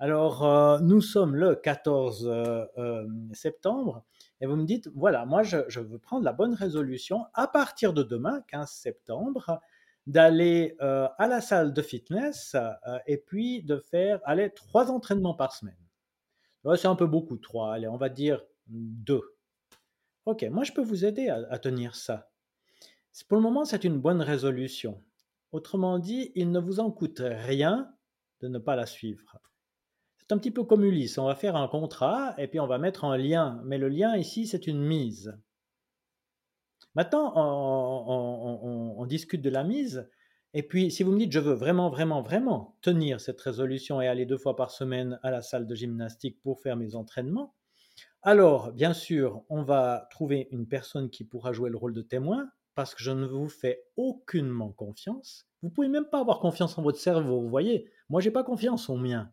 Alors, 0.00 0.44
euh, 0.44 0.78
nous 0.80 1.00
sommes 1.00 1.34
le 1.34 1.56
14 1.56 2.28
euh, 2.28 3.06
septembre, 3.32 4.04
et 4.40 4.46
vous 4.46 4.54
me 4.54 4.64
dites, 4.64 4.88
voilà, 4.94 5.24
moi, 5.24 5.42
je, 5.42 5.80
veux 5.80 5.98
prendre 5.98 6.24
la 6.24 6.32
bonne 6.32 6.54
résolution 6.54 7.24
à 7.34 7.48
partir 7.48 7.92
de 7.92 8.02
demain, 8.02 8.42
15 8.48 8.70
septembre, 8.70 9.60
d'aller 10.08 10.74
euh, 10.80 11.06
à 11.18 11.28
la 11.28 11.42
salle 11.42 11.74
de 11.74 11.82
fitness 11.82 12.56
euh, 12.56 12.98
et 13.06 13.18
puis 13.18 13.62
de 13.62 13.76
faire 13.76 14.20
aller 14.24 14.50
trois 14.50 14.90
entraînements 14.90 15.34
par 15.34 15.52
semaine. 15.52 15.76
c'est 16.76 16.88
un 16.88 16.96
peu 16.96 17.06
beaucoup, 17.06 17.36
trois. 17.36 17.74
Allez, 17.74 17.88
on 17.88 17.98
va 17.98 18.08
dire 18.08 18.42
deux. 18.66 19.36
Ok, 20.24 20.44
moi 20.50 20.64
je 20.64 20.72
peux 20.72 20.82
vous 20.82 21.04
aider 21.04 21.28
à, 21.28 21.58
tenir 21.58 21.94
ça. 21.94 22.30
Pour 23.28 23.36
le 23.36 23.42
moment, 23.42 23.66
c'est 23.66 23.84
une 23.84 24.00
bonne 24.00 24.22
résolution. 24.22 25.02
Autrement 25.52 25.98
dit, 25.98 26.32
il 26.34 26.52
ne 26.52 26.58
vous 26.58 26.80
en 26.80 26.90
coûte 26.90 27.20
rien 27.22 27.94
de 28.40 28.48
ne 28.48 28.58
pas 28.58 28.76
la 28.76 28.86
suivre. 28.86 29.36
C'est 30.18 30.32
un 30.32 30.38
petit 30.38 30.50
peu 30.50 30.64
comme 30.64 30.84
Ulysse. 30.84 31.18
On 31.18 31.26
va 31.26 31.34
faire 31.34 31.56
un 31.56 31.68
contrat 31.68 32.34
et 32.38 32.48
puis 32.48 32.60
on 32.60 32.66
va 32.66 32.78
mettre 32.78 33.04
un 33.04 33.18
lien. 33.18 33.60
Mais 33.64 33.76
le 33.76 33.88
lien 33.88 34.16
ici, 34.16 34.46
c'est 34.46 34.66
une 34.66 34.80
mise. 34.80 35.38
Maintenant, 36.94 37.32
on, 37.36 39.06
discute 39.06 39.42
de 39.42 39.50
la 39.50 39.64
mise. 39.64 40.08
Et 40.54 40.62
puis, 40.62 40.90
si 40.90 41.02
vous 41.02 41.12
me 41.12 41.18
dites, 41.18 41.32
je 41.32 41.38
veux 41.38 41.54
vraiment, 41.54 41.90
vraiment, 41.90 42.20
vraiment 42.20 42.76
tenir 42.82 43.20
cette 43.20 43.40
résolution 43.40 44.00
et 44.00 44.08
aller 44.08 44.26
deux 44.26 44.38
fois 44.38 44.56
par 44.56 44.70
semaine 44.70 45.18
à 45.22 45.30
la 45.30 45.42
salle 45.42 45.66
de 45.66 45.74
gymnastique 45.74 46.40
pour 46.42 46.60
faire 46.60 46.76
mes 46.76 46.94
entraînements, 46.94 47.54
alors, 48.22 48.72
bien 48.72 48.94
sûr, 48.94 49.44
on 49.48 49.62
va 49.62 50.08
trouver 50.10 50.48
une 50.50 50.66
personne 50.66 51.08
qui 51.08 51.24
pourra 51.24 51.52
jouer 51.52 51.70
le 51.70 51.76
rôle 51.76 51.94
de 51.94 52.02
témoin 52.02 52.50
parce 52.74 52.94
que 52.94 53.02
je 53.02 53.10
ne 53.10 53.26
vous 53.26 53.48
fais 53.48 53.84
aucunement 53.96 54.72
confiance. 54.72 55.48
Vous 55.62 55.70
pouvez 55.70 55.88
même 55.88 56.08
pas 56.10 56.20
avoir 56.20 56.40
confiance 56.40 56.76
en 56.78 56.82
votre 56.82 56.98
cerveau, 56.98 57.40
vous 57.40 57.48
voyez. 57.48 57.90
Moi, 58.08 58.20
j'ai 58.20 58.30
pas 58.30 58.44
confiance 58.44 58.88
en 58.88 58.96
mien. 58.96 59.32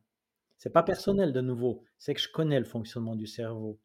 C'est 0.58 0.72
pas 0.72 0.84
personnel 0.84 1.34
de 1.34 1.42
nouveau, 1.42 1.84
c'est 1.98 2.14
que 2.14 2.22
je 2.22 2.32
connais 2.32 2.60
le 2.60 2.66
fonctionnement 2.66 3.16
du 3.16 3.28
cerveau. 3.28 3.80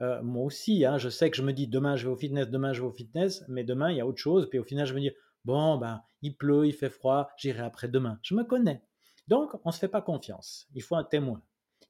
Euh, 0.00 0.22
moi 0.22 0.44
aussi, 0.44 0.84
hein, 0.84 0.98
je 0.98 1.08
sais 1.08 1.30
que 1.30 1.36
je 1.36 1.42
me 1.42 1.52
dis 1.52 1.68
demain 1.68 1.94
je 1.96 2.06
vais 2.06 2.12
au 2.12 2.16
fitness, 2.16 2.48
demain 2.48 2.72
je 2.72 2.80
vais 2.80 2.88
au 2.88 2.92
fitness, 2.92 3.44
mais 3.48 3.62
demain 3.64 3.90
il 3.90 3.98
y 3.98 4.00
a 4.00 4.06
autre 4.06 4.18
chose. 4.18 4.48
Puis 4.50 4.58
au 4.58 4.64
final, 4.64 4.86
je 4.86 4.94
me 4.94 5.00
dis 5.00 5.12
bon, 5.44 5.76
ben, 5.78 6.02
il 6.22 6.36
pleut, 6.36 6.66
il 6.66 6.72
fait 6.72 6.90
froid, 6.90 7.28
j'irai 7.36 7.62
après 7.62 7.88
demain. 7.88 8.18
Je 8.22 8.34
me 8.34 8.44
connais. 8.44 8.82
Donc, 9.28 9.54
on 9.64 9.68
ne 9.68 9.72
se 9.72 9.78
fait 9.78 9.88
pas 9.88 10.02
confiance. 10.02 10.66
Il 10.74 10.82
faut 10.82 10.96
un 10.96 11.04
témoin. 11.04 11.42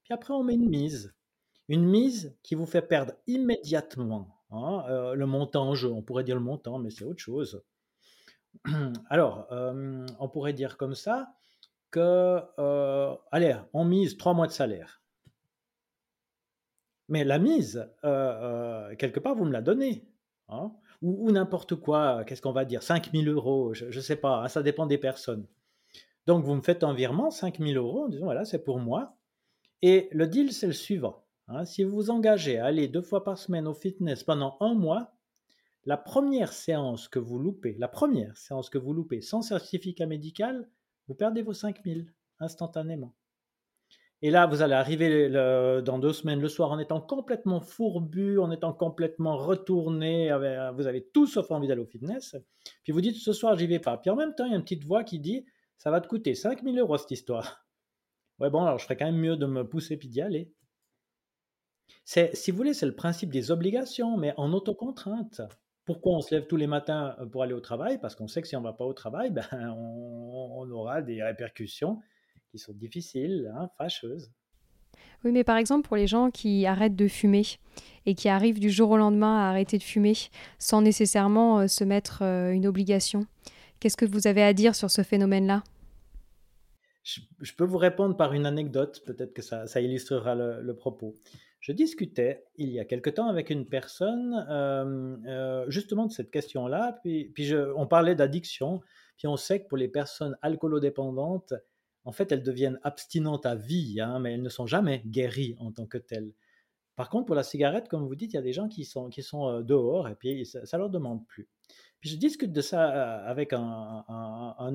Puis 0.04 0.12
après, 0.12 0.34
on 0.34 0.44
met 0.44 0.54
une 0.54 0.68
mise. 0.68 1.14
Une 1.68 1.84
mise 1.84 2.36
qui 2.42 2.54
vous 2.54 2.66
fait 2.66 2.82
perdre 2.82 3.14
immédiatement 3.26 4.28
hein, 4.50 4.84
euh, 4.88 5.14
le 5.14 5.26
montant 5.26 5.68
en 5.68 5.74
jeu. 5.74 5.90
On 5.90 6.02
pourrait 6.02 6.24
dire 6.24 6.36
le 6.36 6.42
montant, 6.42 6.78
mais 6.78 6.90
c'est 6.90 7.04
autre 7.04 7.20
chose. 7.20 7.64
Alors, 9.08 9.46
euh, 9.50 10.06
on 10.20 10.28
pourrait 10.28 10.52
dire 10.52 10.76
comme 10.76 10.94
ça 10.94 11.32
que, 11.90 12.40
allez, 13.30 13.56
on 13.72 13.84
mise 13.84 14.16
trois 14.16 14.34
mois 14.34 14.46
de 14.46 14.52
salaire. 14.52 15.03
Mais 17.08 17.24
la 17.24 17.38
mise, 17.38 17.88
euh, 18.04 18.88
euh, 18.90 18.96
quelque 18.96 19.20
part, 19.20 19.34
vous 19.34 19.44
me 19.44 19.52
la 19.52 19.62
donnez. 19.62 20.08
Hein, 20.48 20.72
ou, 21.02 21.30
n'importe 21.32 21.74
quoi, 21.74 22.24
qu'est-ce 22.24 22.42
qu'on 22.42 22.52
va 22.52 22.64
dire 22.64 22.82
5000 22.82 23.28
euros, 23.28 23.74
je 23.74 23.86
ne 23.86 24.00
sais 24.00 24.16
pas, 24.16 24.42
hein, 24.42 24.48
ça 24.48 24.62
dépend 24.62 24.86
des 24.86 24.98
personnes. 24.98 25.46
Donc 26.26 26.44
vous 26.44 26.54
me 26.54 26.62
faites 26.62 26.84
un 26.84 26.94
virement, 26.94 27.30
5000 27.30 27.76
euros, 27.76 28.04
en 28.04 28.08
disant 28.08 28.24
voilà, 28.24 28.44
c'est 28.44 28.64
pour 28.64 28.78
moi. 28.78 29.16
Et 29.82 30.08
le 30.12 30.26
deal, 30.26 30.52
c'est 30.52 30.66
le 30.66 30.72
suivant. 30.72 31.26
Hein, 31.48 31.64
si 31.66 31.84
vous 31.84 31.94
vous 31.94 32.10
engagez 32.10 32.58
à 32.58 32.66
aller 32.66 32.88
deux 32.88 33.02
fois 33.02 33.22
par 33.22 33.36
semaine 33.36 33.66
au 33.66 33.74
fitness 33.74 34.24
pendant 34.24 34.56
un 34.60 34.74
mois, 34.74 35.14
la 35.84 35.98
première 35.98 36.52
séance 36.54 37.08
que 37.08 37.18
vous 37.18 37.38
loupez, 37.38 37.76
la 37.78 37.88
première 37.88 38.36
séance 38.38 38.70
que 38.70 38.78
vous 38.78 38.94
loupez 38.94 39.20
sans 39.20 39.42
certificat 39.42 40.06
médical, 40.06 40.70
vous 41.08 41.14
perdez 41.14 41.42
vos 41.42 41.52
5000 41.52 42.10
instantanément. 42.40 43.14
Et 44.24 44.30
là, 44.30 44.46
vous 44.46 44.62
allez 44.62 44.72
arriver 44.72 45.28
dans 45.28 45.98
deux 45.98 46.14
semaines 46.14 46.40
le 46.40 46.48
soir 46.48 46.70
en 46.70 46.78
étant 46.78 46.98
complètement 46.98 47.60
fourbu, 47.60 48.38
en 48.38 48.50
étant 48.50 48.72
complètement 48.72 49.36
retourné, 49.36 50.30
vous 50.74 50.86
avez 50.86 51.04
tout 51.12 51.26
sauf 51.26 51.50
envie 51.50 51.68
d'aller 51.68 51.82
au 51.82 51.86
fitness. 51.86 52.34
Puis 52.84 52.92
vous 52.92 53.02
dites, 53.02 53.16
ce 53.16 53.34
soir, 53.34 53.54
j'y 53.58 53.66
vais 53.66 53.80
pas. 53.80 53.98
Puis 53.98 54.08
en 54.08 54.16
même 54.16 54.34
temps, 54.34 54.46
il 54.46 54.52
y 54.52 54.54
a 54.54 54.56
une 54.56 54.62
petite 54.62 54.84
voix 54.84 55.04
qui 55.04 55.18
dit, 55.18 55.44
ça 55.76 55.90
va 55.90 56.00
te 56.00 56.08
coûter 56.08 56.34
5000 56.34 56.78
euros 56.78 56.96
cette 56.96 57.10
histoire. 57.10 57.66
Ouais, 58.40 58.50
bon, 58.50 58.64
alors 58.64 58.78
je 58.78 58.84
ferais 58.84 58.96
quand 58.96 59.04
même 59.04 59.20
mieux 59.20 59.36
de 59.36 59.46
me 59.46 59.62
pousser 59.62 59.96
puis 59.96 60.08
d'y 60.08 60.20
aller. 60.20 60.50
C'est, 62.04 62.34
si 62.34 62.50
vous 62.50 62.56
voulez, 62.56 62.74
c'est 62.74 62.84
le 62.84 62.96
principe 62.96 63.30
des 63.30 63.52
obligations, 63.52 64.16
mais 64.16 64.34
en 64.36 64.52
autocontrainte. 64.52 65.40
Pourquoi 65.84 66.14
on 66.14 66.20
se 66.20 66.34
lève 66.34 66.48
tous 66.48 66.56
les 66.56 66.66
matins 66.66 67.14
pour 67.30 67.44
aller 67.44 67.54
au 67.54 67.60
travail? 67.60 68.00
Parce 68.00 68.16
qu'on 68.16 68.26
sait 68.26 68.42
que 68.42 68.48
si 68.48 68.56
on 68.56 68.60
ne 68.60 68.64
va 68.64 68.72
pas 68.72 68.84
au 68.84 68.92
travail, 68.92 69.30
ben, 69.30 69.46
on 69.52 70.68
aura 70.70 71.00
des 71.00 71.22
répercussions 71.22 72.00
qui 72.54 72.60
sont 72.60 72.72
difficiles, 72.72 73.52
hein, 73.56 73.68
fâcheuses. 73.76 74.30
Oui, 75.24 75.32
mais 75.32 75.42
par 75.42 75.56
exemple, 75.56 75.88
pour 75.88 75.96
les 75.96 76.06
gens 76.06 76.30
qui 76.30 76.66
arrêtent 76.66 76.94
de 76.94 77.08
fumer 77.08 77.42
et 78.06 78.14
qui 78.14 78.28
arrivent 78.28 78.60
du 78.60 78.70
jour 78.70 78.90
au 78.90 78.96
lendemain 78.96 79.38
à 79.38 79.48
arrêter 79.50 79.76
de 79.76 79.82
fumer 79.82 80.14
sans 80.60 80.80
nécessairement 80.80 81.58
euh, 81.58 81.66
se 81.66 81.82
mettre 81.82 82.22
euh, 82.22 82.52
une 82.52 82.68
obligation, 82.68 83.26
qu'est-ce 83.80 83.96
que 83.96 84.04
vous 84.04 84.28
avez 84.28 84.44
à 84.44 84.52
dire 84.52 84.76
sur 84.76 84.88
ce 84.88 85.02
phénomène-là? 85.02 85.64
Je, 87.02 87.52
peux 87.58 87.64
vous 87.64 87.76
répondre 87.76 88.16
par 88.16 88.34
une 88.34 88.46
anecdote, 88.46 89.02
peut-être 89.04 89.34
que 89.34 89.42
ça, 89.42 89.80
illustrera 89.80 90.36
le, 90.36 90.74
propos. 90.76 91.16
Je 91.58 91.72
discutais 91.72 92.44
il 92.56 92.70
y 92.70 92.78
a 92.78 92.84
quelque 92.84 93.10
temps 93.10 93.26
avec 93.28 93.50
une 93.50 93.66
personne 93.66 94.46
euh, 94.48 95.64
justement 95.68 96.06
de 96.06 96.12
cette 96.12 96.30
question-là, 96.30 97.00
puis, 97.02 97.30
puis 97.34 97.52
on 97.76 97.86
parlait 97.86 98.14
d'addiction, 98.14 98.80
puis 99.18 99.26
on 99.26 99.36
sait 99.36 99.62
que 99.62 99.68
pour 99.68 99.76
les 99.76 99.88
personnes 99.88 100.36
alcoolodépendantes, 100.40 101.52
en 102.04 102.12
fait, 102.12 102.32
elles 102.32 102.42
deviennent 102.42 102.78
abstinentes 102.82 103.46
à 103.46 103.54
vie, 103.54 104.00
hein, 104.00 104.18
mais 104.18 104.34
elles 104.34 104.42
ne 104.42 104.48
sont 104.48 104.66
jamais 104.66 105.02
guéries 105.06 105.56
en 105.58 105.72
tant 105.72 105.86
que 105.86 105.98
telles. 105.98 106.32
Par 106.96 107.08
contre, 107.08 107.26
pour 107.26 107.34
la 107.34 107.42
cigarette, 107.42 107.88
comme 107.88 108.06
vous 108.06 108.14
dites, 108.14 108.32
il 108.32 108.36
y 108.36 108.38
a 108.38 108.42
des 108.42 108.52
gens 108.52 108.68
qui 108.68 108.84
sont, 108.84 109.08
qui 109.08 109.22
sont 109.22 109.48
euh, 109.48 109.62
dehors 109.62 110.08
et 110.08 110.14
puis 110.14 110.46
ça 110.46 110.60
ne 110.60 110.78
leur 110.78 110.90
demande 110.90 111.26
plus. 111.26 111.48
Puis 112.00 112.10
je 112.10 112.16
discute 112.16 112.52
de 112.52 112.60
ça 112.60 112.92
euh, 112.92 113.30
avec 113.30 113.52
un, 113.52 114.04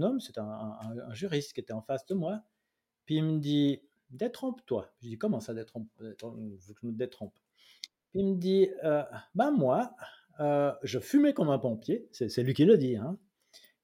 homme, 0.01 0.19
c'est 0.19 0.37
un, 0.37 0.77
juriste 1.13 1.53
qui 1.53 1.61
était 1.61 1.73
en 1.73 1.81
face 1.81 2.05
de 2.07 2.15
moi. 2.15 2.41
Puis 3.05 3.17
il 3.17 3.23
me 3.23 3.39
dit 3.39 3.81
Détrompe-toi. 4.09 4.91
Je 5.01 5.09
dis 5.09 5.17
Comment 5.17 5.39
ça, 5.39 5.53
détrompe, 5.53 5.87
me 5.99 6.91
détrompe 6.91 7.33
il 8.15 8.25
me 8.25 8.35
dit 8.35 8.67
euh, 8.83 9.03
Ben 9.35 9.51
moi, 9.51 9.95
je 10.81 10.99
fumais 10.99 11.33
comme 11.33 11.49
un 11.49 11.59
pompier, 11.59 12.09
c'est 12.11 12.41
lui 12.41 12.55
qui 12.55 12.65
le 12.65 12.75
dit. 12.77 12.97
Hein. 12.97 13.17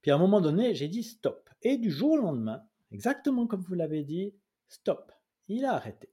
Puis 0.02 0.12
à 0.12 0.16
un 0.16 0.18
moment 0.18 0.42
donné, 0.42 0.74
j'ai 0.74 0.88
dit 0.88 1.04
stop. 1.04 1.50
Et 1.62 1.78
du 1.78 1.92
jour 1.92 2.14
au 2.14 2.18
lendemain, 2.18 2.64
exactement 2.96 3.46
comme 3.46 3.62
vous 3.62 3.76
l'avez 3.76 4.04
dit, 4.04 4.34
stop. 4.68 5.12
Il 5.48 5.66
a 5.66 5.74
arrêté 5.74 6.10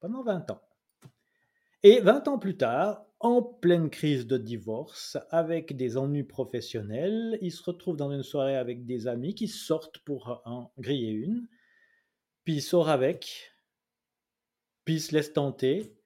pendant 0.00 0.24
20 0.24 0.50
ans. 0.50 0.62
Et 1.84 2.00
20 2.00 2.28
ans 2.28 2.38
plus 2.38 2.56
tard, 2.56 3.04
en 3.20 3.42
pleine 3.42 3.90
crise 3.90 4.26
de 4.26 4.36
divorce, 4.36 5.16
avec 5.30 5.76
des 5.76 5.96
ennuis 5.96 6.24
professionnels, 6.24 7.38
il 7.40 7.52
se 7.52 7.62
retrouve 7.62 7.96
dans 7.96 8.10
une 8.10 8.22
soirée 8.22 8.56
avec 8.56 8.84
des 8.84 9.06
amis 9.06 9.34
qui 9.34 9.46
sortent 9.46 9.98
pour 9.98 10.42
en 10.44 10.72
griller 10.78 11.10
une, 11.10 11.46
puis 12.44 12.54
il 12.54 12.62
sort 12.62 12.88
avec, 12.88 13.52
puis 14.84 14.94
il 14.94 15.00
se 15.00 15.12
laisse 15.12 15.32
tenter, 15.32 15.96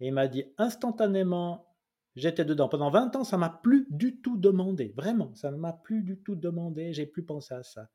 et 0.00 0.08
il 0.08 0.12
m'a 0.12 0.26
dit 0.26 0.44
instantanément, 0.58 1.76
j'étais 2.16 2.44
dedans. 2.44 2.68
Pendant 2.68 2.90
20 2.90 3.16
ans, 3.16 3.24
ça 3.24 3.36
m'a 3.38 3.50
plus 3.50 3.86
du 3.90 4.20
tout 4.20 4.36
demandé, 4.36 4.92
vraiment, 4.96 5.34
ça 5.34 5.52
ne 5.52 5.56
m'a 5.56 5.72
plus 5.72 6.02
du 6.02 6.18
tout 6.18 6.34
demandé, 6.34 6.92
j'ai 6.92 7.06
plus 7.06 7.24
pensé 7.24 7.54
à 7.54 7.62
ça. 7.62 7.88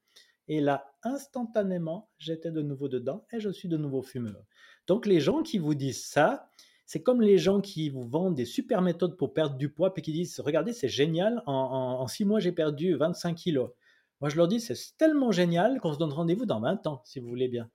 Et 0.49 0.61
là, 0.61 0.91
instantanément, 1.03 2.09
j'étais 2.17 2.51
de 2.51 2.63
nouveau 2.63 2.89
dedans 2.89 3.23
et 3.31 3.39
je 3.39 3.51
suis 3.51 3.69
de 3.69 3.77
nouveau 3.77 4.01
fumeur. 4.01 4.43
Donc 4.87 5.05
les 5.05 5.19
gens 5.19 5.43
qui 5.43 5.59
vous 5.59 5.75
disent 5.75 6.03
ça, 6.03 6.49
c'est 6.87 7.03
comme 7.03 7.21
les 7.21 7.37
gens 7.37 7.61
qui 7.61 7.89
vous 7.89 8.03
vendent 8.03 8.33
des 8.33 8.45
super 8.45 8.81
méthodes 8.81 9.15
pour 9.15 9.31
perdre 9.35 9.57
du 9.57 9.69
poids, 9.69 9.93
puis 9.93 10.01
qui 10.01 10.11
disent, 10.11 10.39
regardez, 10.39 10.73
c'est 10.73 10.89
génial, 10.89 11.43
en, 11.45 12.07
six 12.07 12.25
mois, 12.25 12.39
j'ai 12.39 12.51
perdu 12.51 12.95
25 12.95 13.35
kilos. 13.35 13.69
Moi, 14.21 14.29
je 14.31 14.37
leur 14.37 14.47
dis, 14.47 14.59
c'est 14.59 14.75
tellement 14.97 15.31
génial 15.31 15.79
qu'on 15.79 15.93
se 15.93 15.99
donne 15.99 16.11
rendez-vous 16.11 16.47
dans 16.47 16.59
20 16.59 16.87
ans, 16.87 17.03
si 17.05 17.19
vous 17.19 17.29
voulez 17.29 17.47
bien. 17.47 17.69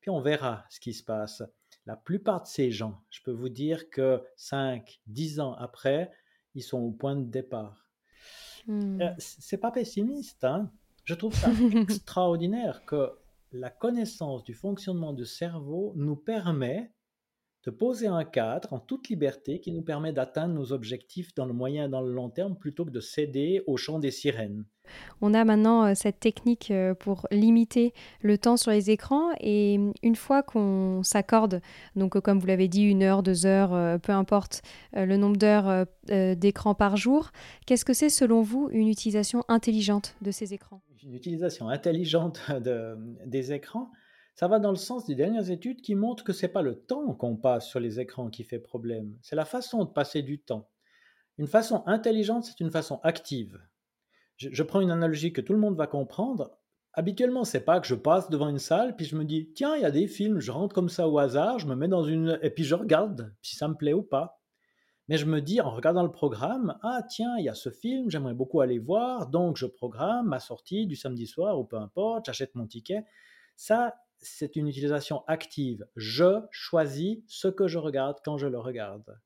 Puis 0.00 0.10
on 0.10 0.20
verra 0.20 0.64
ce 0.70 0.80
qui 0.80 0.94
se 0.94 1.04
passe. 1.04 1.44
La 1.86 1.94
plupart 1.94 2.42
de 2.42 2.48
ces 2.48 2.72
gens, 2.72 3.00
je 3.08 3.22
peux 3.22 3.30
vous 3.30 3.48
dire 3.48 3.88
que 3.88 4.20
5, 4.34 5.00
10 5.06 5.38
ans 5.38 5.54
après, 5.54 6.10
ils 6.56 6.62
sont 6.64 6.80
au 6.80 6.90
point 6.90 7.14
de 7.14 7.24
départ. 7.24 7.88
Euh, 8.68 9.14
c'est 9.18 9.58
pas 9.58 9.70
pessimiste, 9.70 10.42
hein 10.42 10.72
je 11.08 11.14
trouve 11.14 11.34
ça 11.34 11.50
extraordinaire 11.74 12.84
que 12.84 13.10
la 13.52 13.70
connaissance 13.70 14.44
du 14.44 14.52
fonctionnement 14.52 15.14
du 15.14 15.24
cerveau 15.24 15.94
nous 15.96 16.16
permet 16.16 16.92
de 17.64 17.70
poser 17.70 18.08
un 18.08 18.24
cadre 18.24 18.74
en 18.74 18.78
toute 18.78 19.08
liberté 19.08 19.58
qui 19.58 19.72
nous 19.72 19.80
permet 19.80 20.12
d'atteindre 20.12 20.52
nos 20.52 20.70
objectifs 20.72 21.34
dans 21.34 21.46
le 21.46 21.54
moyen 21.54 21.86
et 21.86 21.88
dans 21.88 22.02
le 22.02 22.12
long 22.12 22.28
terme 22.28 22.58
plutôt 22.58 22.84
que 22.84 22.90
de 22.90 23.00
céder 23.00 23.62
au 23.66 23.78
chant 23.78 23.98
des 23.98 24.10
sirènes. 24.10 24.66
On 25.22 25.32
a 25.32 25.46
maintenant 25.46 25.86
euh, 25.86 25.94
cette 25.94 26.20
technique 26.20 26.70
euh, 26.70 26.94
pour 26.94 27.26
limiter 27.30 27.94
le 28.20 28.36
temps 28.36 28.58
sur 28.58 28.70
les 28.70 28.90
écrans 28.90 29.30
et 29.40 29.78
mm, 29.78 29.92
une 30.02 30.16
fois 30.16 30.42
qu'on 30.42 31.02
s'accorde, 31.02 31.62
donc 31.96 32.16
euh, 32.16 32.20
comme 32.20 32.38
vous 32.38 32.46
l'avez 32.46 32.68
dit, 32.68 32.82
une 32.82 33.02
heure, 33.02 33.22
deux 33.22 33.46
heures, 33.46 33.98
peu 34.00 34.12
importe 34.12 34.60
le 34.92 35.16
nombre 35.16 35.36
d'heures 35.38 35.86
d'écran 36.06 36.74
par 36.74 36.98
jour, 36.98 37.30
qu'est-ce 37.66 37.86
que 37.86 37.94
c'est 37.94 38.10
selon 38.10 38.42
vous 38.42 38.68
une 38.72 38.88
utilisation 38.88 39.42
intelligente 39.48 40.14
de 40.20 40.30
ces 40.30 40.52
écrans? 40.52 40.82
Une 41.08 41.14
utilisation 41.14 41.68
intelligente 41.68 42.40
des 43.26 43.52
écrans 43.52 43.90
ça 44.38 44.46
va 44.46 44.60
dans 44.60 44.70
le 44.70 44.76
sens 44.76 45.04
des 45.04 45.16
dernières 45.16 45.50
études 45.50 45.82
qui 45.82 45.96
montrent 45.96 46.22
que 46.22 46.32
ce 46.32 46.46
n'est 46.46 46.52
pas 46.52 46.62
le 46.62 46.76
temps 46.76 47.12
qu'on 47.14 47.34
passe 47.34 47.66
sur 47.66 47.80
les 47.80 47.98
écrans 47.98 48.30
qui 48.30 48.44
fait 48.44 48.60
problème, 48.60 49.18
c'est 49.20 49.34
la 49.34 49.44
façon 49.44 49.82
de 49.82 49.90
passer 49.90 50.22
du 50.22 50.38
temps. 50.38 50.70
Une 51.38 51.48
façon 51.48 51.82
intelligente, 51.86 52.44
c'est 52.44 52.60
une 52.60 52.70
façon 52.70 53.00
active. 53.02 53.60
Je, 54.36 54.62
prends 54.62 54.80
une 54.80 54.92
analogie 54.92 55.32
que 55.32 55.40
tout 55.40 55.54
le 55.54 55.58
monde 55.58 55.76
va 55.76 55.88
comprendre. 55.88 56.56
Habituellement, 56.92 57.42
c'est 57.42 57.64
pas 57.64 57.80
que 57.80 57.88
je 57.88 57.96
passe 57.96 58.30
devant 58.30 58.48
une 58.48 58.60
salle 58.60 58.94
puis 58.94 59.06
je 59.06 59.16
me 59.16 59.24
dis 59.24 59.50
tiens, 59.56 59.74
il 59.74 59.82
y 59.82 59.84
a 59.84 59.90
des 59.90 60.06
films, 60.06 60.38
je 60.38 60.52
rentre 60.52 60.72
comme 60.72 60.88
ça 60.88 61.08
au 61.08 61.18
hasard, 61.18 61.58
je 61.58 61.66
me 61.66 61.74
mets 61.74 61.88
dans 61.88 62.04
une 62.04 62.38
et 62.40 62.50
puis 62.50 62.62
je 62.62 62.76
regarde 62.76 63.34
si 63.42 63.56
ça 63.56 63.66
me 63.66 63.74
plaît 63.74 63.92
ou 63.92 64.04
pas. 64.04 64.37
Mais 65.08 65.16
je 65.16 65.24
me 65.24 65.40
dis 65.40 65.60
en 65.60 65.70
regardant 65.70 66.02
le 66.02 66.10
programme, 66.10 66.78
ah 66.82 67.02
tiens, 67.08 67.36
il 67.38 67.44
y 67.44 67.48
a 67.48 67.54
ce 67.54 67.70
film, 67.70 68.10
j'aimerais 68.10 68.34
beaucoup 68.34 68.60
aller 68.60 68.78
voir, 68.78 69.28
donc 69.28 69.56
je 69.56 69.66
programme 69.66 70.28
ma 70.28 70.38
sortie 70.38 70.86
du 70.86 70.96
samedi 70.96 71.26
soir 71.26 71.58
ou 71.58 71.64
peu 71.64 71.76
importe, 71.76 72.26
j'achète 72.26 72.54
mon 72.54 72.66
ticket. 72.66 73.04
Ça, 73.56 73.94
c'est 74.18 74.56
une 74.56 74.68
utilisation 74.68 75.24
active. 75.26 75.86
Je 75.96 76.42
choisis 76.50 77.18
ce 77.26 77.48
que 77.48 77.68
je 77.68 77.78
regarde 77.78 78.18
quand 78.24 78.36
je 78.36 78.46
le 78.46 78.58
regarde. 78.58 79.18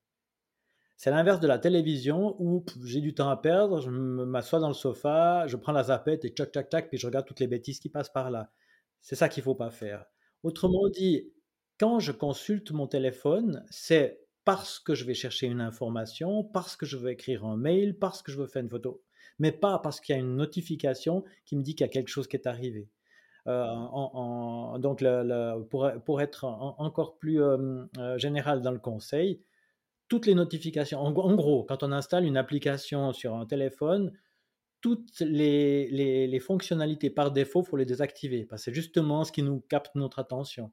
C'est 0.95 1.11
l'inverse 1.11 1.41
de 1.41 1.47
la 1.47 1.59
télévision 1.59 2.35
où 2.39 2.63
j'ai 2.85 3.01
du 3.01 3.13
temps 3.13 3.29
à 3.29 3.35
perdre, 3.35 3.81
je 3.81 3.89
m'assois 3.89 4.59
dans 4.59 4.69
le 4.69 4.73
sofa, 4.73 5.47
je 5.47 5.57
prends 5.57 5.73
la 5.73 5.83
zapette 5.83 6.23
et 6.23 6.29
tchac 6.29 6.51
tchac 6.51 6.69
tchac, 6.69 6.87
puis 6.87 6.97
je 6.97 7.07
regarde 7.07 7.25
toutes 7.25 7.41
les 7.41 7.47
bêtises 7.47 7.79
qui 7.79 7.89
passent 7.89 8.11
par 8.11 8.31
là. 8.31 8.51
C'est 9.01 9.15
ça 9.15 9.27
qu'il 9.27 9.41
ne 9.41 9.45
faut 9.45 9.55
pas 9.55 9.69
faire. 9.69 10.05
Autrement 10.43 10.87
dit, 10.87 11.33
quand 11.77 11.99
je 11.99 12.13
consulte 12.13 12.71
mon 12.71 12.87
téléphone, 12.87 13.65
c'est 13.69 14.22
parce 14.45 14.79
que 14.79 14.95
je 14.95 15.05
vais 15.05 15.13
chercher 15.13 15.47
une 15.47 15.61
information, 15.61 16.43
parce 16.43 16.75
que 16.75 16.85
je 16.85 16.97
veux 16.97 17.11
écrire 17.11 17.45
un 17.45 17.57
mail, 17.57 17.97
parce 17.97 18.21
que 18.21 18.31
je 18.31 18.39
veux 18.39 18.47
faire 18.47 18.63
une 18.63 18.69
photo, 18.69 19.01
mais 19.39 19.51
pas 19.51 19.79
parce 19.79 19.99
qu'il 19.99 20.15
y 20.15 20.17
a 20.17 20.21
une 20.21 20.35
notification 20.35 21.23
qui 21.45 21.55
me 21.55 21.63
dit 21.63 21.75
qu'il 21.75 21.85
y 21.85 21.89
a 21.89 21.91
quelque 21.91 22.09
chose 22.09 22.27
qui 22.27 22.35
est 22.35 22.47
arrivé. 22.47 22.89
Euh, 23.47 24.77
donc, 24.77 25.03
pour, 25.69 26.21
être 26.21 26.45
encore 26.45 27.17
plus 27.17 27.41
euh, 27.41 27.85
euh, 27.97 28.17
général 28.17 28.61
dans 28.61 28.71
le 28.71 28.79
conseil, 28.79 29.41
toutes 30.07 30.25
les 30.25 30.35
notifications, 30.35 30.99
en, 30.99 31.11
gros, 31.11 31.63
quand 31.63 31.83
on 31.83 31.91
installe 31.91 32.25
une 32.25 32.37
application 32.37 33.13
sur 33.13 33.35
un 33.35 33.45
téléphone, 33.45 34.11
toutes 34.81 35.19
les, 35.21 36.39
fonctionnalités 36.39 37.09
par 37.09 37.31
défaut, 37.31 37.63
il 37.63 37.69
faut 37.69 37.77
les 37.77 37.85
désactiver, 37.85 38.45
parce 38.45 38.61
que 38.61 38.65
c'est 38.65 38.75
justement 38.75 39.23
ce 39.23 39.31
qui 39.31 39.43
nous 39.43 39.61
capte 39.61 39.95
notre 39.95 40.19
attention. 40.19 40.71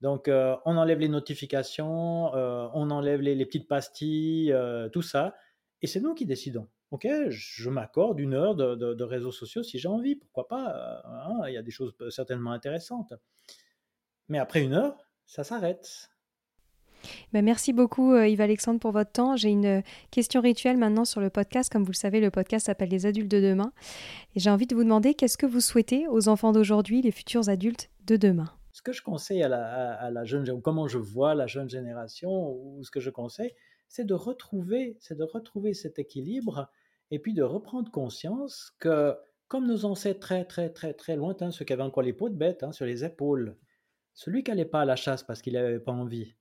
Donc, 0.00 0.28
on 0.28 0.76
enlève 0.76 1.00
les 1.00 1.08
notifications, 1.08 2.32
on 2.32 2.90
enlève 2.90 3.20
les, 3.20 3.46
petites 3.46 3.68
pastilles, 3.68 4.54
tout 4.92 5.02
ça, 5.02 5.34
et 5.82 5.86
c'est 5.86 6.00
nous 6.00 6.14
qui 6.14 6.26
décidons. 6.26 6.68
Ok, 6.90 7.06
je 7.28 7.68
m'accorde 7.68 8.18
une 8.18 8.32
heure 8.32 8.54
de, 8.54 9.02
réseaux 9.02 9.32
sociaux 9.32 9.62
si 9.62 9.78
j'ai 9.78 9.88
envie, 9.88 10.16
pourquoi 10.16 10.48
pas 10.48 10.74
euh, 10.74 11.00
hein, 11.04 11.48
Il 11.48 11.54
y 11.54 11.58
a 11.58 11.62
des 11.62 11.70
choses 11.70 11.94
certainement 12.10 12.52
intéressantes. 12.52 13.12
Mais 14.28 14.38
après 14.38 14.62
une 14.62 14.72
heure, 14.72 14.96
ça 15.26 15.44
s'arrête. 15.44 16.10
Ben 17.32 17.44
merci 17.44 17.72
beaucoup 17.72 18.12
euh, 18.12 18.26
Yves 18.26 18.40
Alexandre 18.40 18.80
pour 18.80 18.90
votre 18.90 19.12
temps. 19.12 19.36
J'ai 19.36 19.50
une 19.50 19.66
euh, 19.66 19.82
question 20.10 20.40
rituelle 20.40 20.78
maintenant 20.78 21.04
sur 21.04 21.20
le 21.20 21.30
podcast. 21.30 21.70
Comme 21.70 21.84
vous 21.84 21.92
le 21.92 21.96
savez, 21.96 22.20
le 22.20 22.30
podcast 22.30 22.66
s'appelle 22.66 22.88
Les 22.88 23.06
adultes 23.06 23.30
de 23.30 23.40
demain. 23.40 23.72
Et 24.34 24.40
j'ai 24.40 24.50
envie 24.50 24.66
de 24.66 24.74
vous 24.74 24.82
demander 24.82 25.14
qu'est-ce 25.14 25.38
que 25.38 25.46
vous 25.46 25.60
souhaitez 25.60 26.08
aux 26.08 26.28
enfants 26.28 26.52
d'aujourd'hui, 26.52 27.02
les 27.02 27.12
futurs 27.12 27.48
adultes 27.48 27.90
de 28.06 28.16
demain? 28.16 28.57
Ce 28.78 28.82
que 28.82 28.92
je 28.92 29.02
conseille 29.02 29.42
à 29.42 29.48
la, 29.48 29.94
à 29.94 30.08
la 30.12 30.24
jeune, 30.24 30.48
ou 30.50 30.60
comment 30.60 30.86
je 30.86 30.98
vois 30.98 31.34
la 31.34 31.48
jeune 31.48 31.68
génération, 31.68 32.52
ou 32.52 32.84
ce 32.84 32.92
que 32.92 33.00
je 33.00 33.10
conseille, 33.10 33.52
c'est 33.88 34.04
de 34.04 34.14
retrouver, 34.14 34.96
c'est 35.00 35.18
de 35.18 35.24
retrouver 35.24 35.74
cet 35.74 35.98
équilibre 35.98 36.70
et 37.10 37.18
puis 37.18 37.34
de 37.34 37.42
reprendre 37.42 37.90
conscience 37.90 38.70
que, 38.78 39.16
comme 39.48 39.66
nos 39.66 39.84
ancêtres 39.84 40.20
très 40.20 40.44
très 40.44 40.70
très 40.70 40.94
très 40.94 41.16
lointains, 41.16 41.50
ceux 41.50 41.64
qui 41.64 41.72
avaient 41.72 41.82
encore 41.82 42.04
les 42.04 42.12
peaux 42.12 42.28
de 42.28 42.36
bête 42.36 42.62
hein, 42.62 42.70
sur 42.70 42.86
les 42.86 43.04
épaules, 43.04 43.56
celui 44.14 44.44
qui 44.44 44.52
n'allait 44.52 44.64
pas 44.64 44.82
à 44.82 44.84
la 44.84 44.94
chasse 44.94 45.24
parce 45.24 45.42
qu'il 45.42 45.54
n'avait 45.54 45.80
pas 45.80 45.90
envie, 45.90 46.36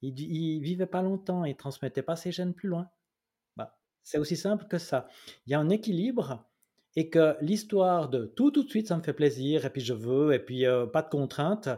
il, 0.00 0.14
ne 0.14 0.64
vivait 0.64 0.86
pas 0.86 1.02
longtemps, 1.02 1.44
il 1.44 1.56
transmettait 1.56 2.00
pas 2.00 2.16
ses 2.16 2.32
gènes 2.32 2.54
plus 2.54 2.70
loin. 2.70 2.88
Bah, 3.54 3.76
c'est 4.02 4.16
aussi 4.16 4.38
simple 4.38 4.66
que 4.66 4.78
ça. 4.78 5.08
Il 5.44 5.52
y 5.52 5.54
a 5.54 5.60
un 5.60 5.68
équilibre 5.68 6.48
et 6.96 7.10
que 7.10 7.36
l'histoire 7.42 8.08
de 8.08 8.24
tout 8.24 8.50
tout 8.50 8.64
de 8.64 8.68
suite 8.68 8.88
ça 8.88 8.96
me 8.96 9.02
fait 9.02 9.12
plaisir 9.12 9.64
et 9.64 9.70
puis 9.70 9.82
je 9.82 9.92
veux 9.92 10.32
et 10.32 10.38
puis 10.38 10.66
euh, 10.66 10.86
pas 10.86 11.02
de 11.02 11.08
contraintes, 11.08 11.68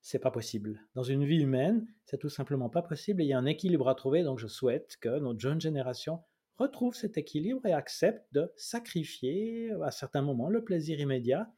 c'est 0.00 0.18
pas 0.18 0.30
possible. 0.30 0.80
Dans 0.94 1.02
une 1.02 1.24
vie 1.24 1.42
humaine, 1.42 1.86
c'est 2.04 2.18
tout 2.18 2.28
simplement 2.28 2.70
pas 2.70 2.82
possible 2.82 3.22
il 3.22 3.26
y 3.26 3.32
a 3.32 3.38
un 3.38 3.46
équilibre 3.46 3.88
à 3.88 3.94
trouver. 3.94 4.22
Donc 4.22 4.38
je 4.38 4.46
souhaite 4.46 4.96
que 5.00 5.18
notre 5.18 5.40
jeune 5.40 5.60
génération 5.60 6.20
retrouve 6.56 6.94
cet 6.94 7.18
équilibre 7.18 7.66
et 7.66 7.72
accepte 7.72 8.24
de 8.32 8.50
sacrifier 8.56 9.70
à 9.82 9.90
certains 9.90 10.22
moments 10.22 10.48
le 10.48 10.64
plaisir 10.64 10.98
immédiat 11.00 11.52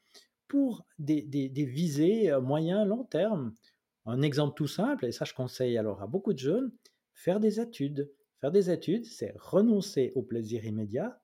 pour 0.49 0.87
des, 0.99 1.23
des, 1.23 1.65
visées 1.65 2.31
euh, 2.33 2.41
moyen 2.41 2.85
long 2.85 3.05
terme. 3.05 3.55
Un 4.07 4.23
exemple 4.23 4.55
tout 4.57 4.67
simple, 4.67 5.05
et 5.05 5.13
ça 5.13 5.27
je 5.27 5.35
conseille 5.35 5.77
alors 5.77 6.03
à 6.03 6.07
beaucoup 6.07 6.33
de 6.33 6.39
jeunes, 6.39 6.73
faire 7.13 7.39
des 7.39 7.61
études. 7.61 8.11
Faire 8.41 8.51
des 8.51 8.71
études, 8.71 9.05
c'est 9.05 9.35
renoncer 9.37 10.13
au 10.15 10.23
plaisir 10.23 10.65
immédiat 10.65 11.21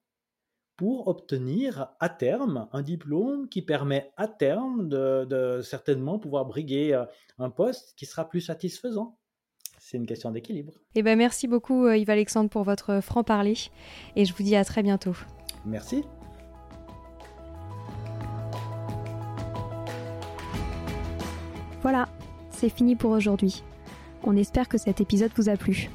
pour 0.77 1.09
obtenir 1.09 1.89
à 2.01 2.09
terme 2.09 2.69
un 2.73 2.83
diplôme 2.83 3.49
qui 3.49 3.63
permet 3.63 4.11
à 4.17 4.29
terme 4.29 4.89
de, 4.89 5.61
certainement 5.63 6.19
pouvoir 6.19 6.47
briguer 6.47 6.95
euh, 6.95 7.05
un 7.39 7.51
poste 7.51 7.95
qui 7.97 8.07
sera 8.07 8.29
plus 8.29 8.41
satisfaisant. 8.41 9.19
C'est 9.79 9.99
une 9.99 10.07
question 10.07 10.31
d'équilibre. 10.31 10.73
Eh 10.95 11.03
ben 11.03 11.17
merci 11.17 11.47
beaucoup 11.47 11.87
euh, 11.87 11.97
Yves 11.97 12.11
Alexandre 12.11 12.51
pour 12.51 12.65
votre 12.65 13.01
franc-parler 13.01 13.55
et 14.17 14.25
je 14.25 14.35
vous 14.35 14.43
dis 14.43 14.57
à 14.57 14.65
très 14.65 14.83
bientôt. 14.83 15.15
Merci. 15.65 16.05
Voilà, 21.83 22.09
c'est 22.51 22.71
fini 22.71 22.97
pour 22.97 23.11
aujourd'hui. 23.11 23.63
On 24.23 24.37
espère 24.37 24.69
que 24.69 24.79
cet 24.79 25.03
épisode 25.03 25.33
vous 25.37 25.51
a 25.51 25.57
plu. 25.57 25.91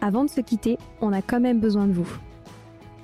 Avant 0.00 0.24
de 0.24 0.30
se 0.30 0.40
quitter, 0.40 0.78
on 1.00 1.12
a 1.12 1.20
quand 1.20 1.40
même 1.40 1.58
besoin 1.58 1.88
de 1.88 1.92
vous. 1.92 2.16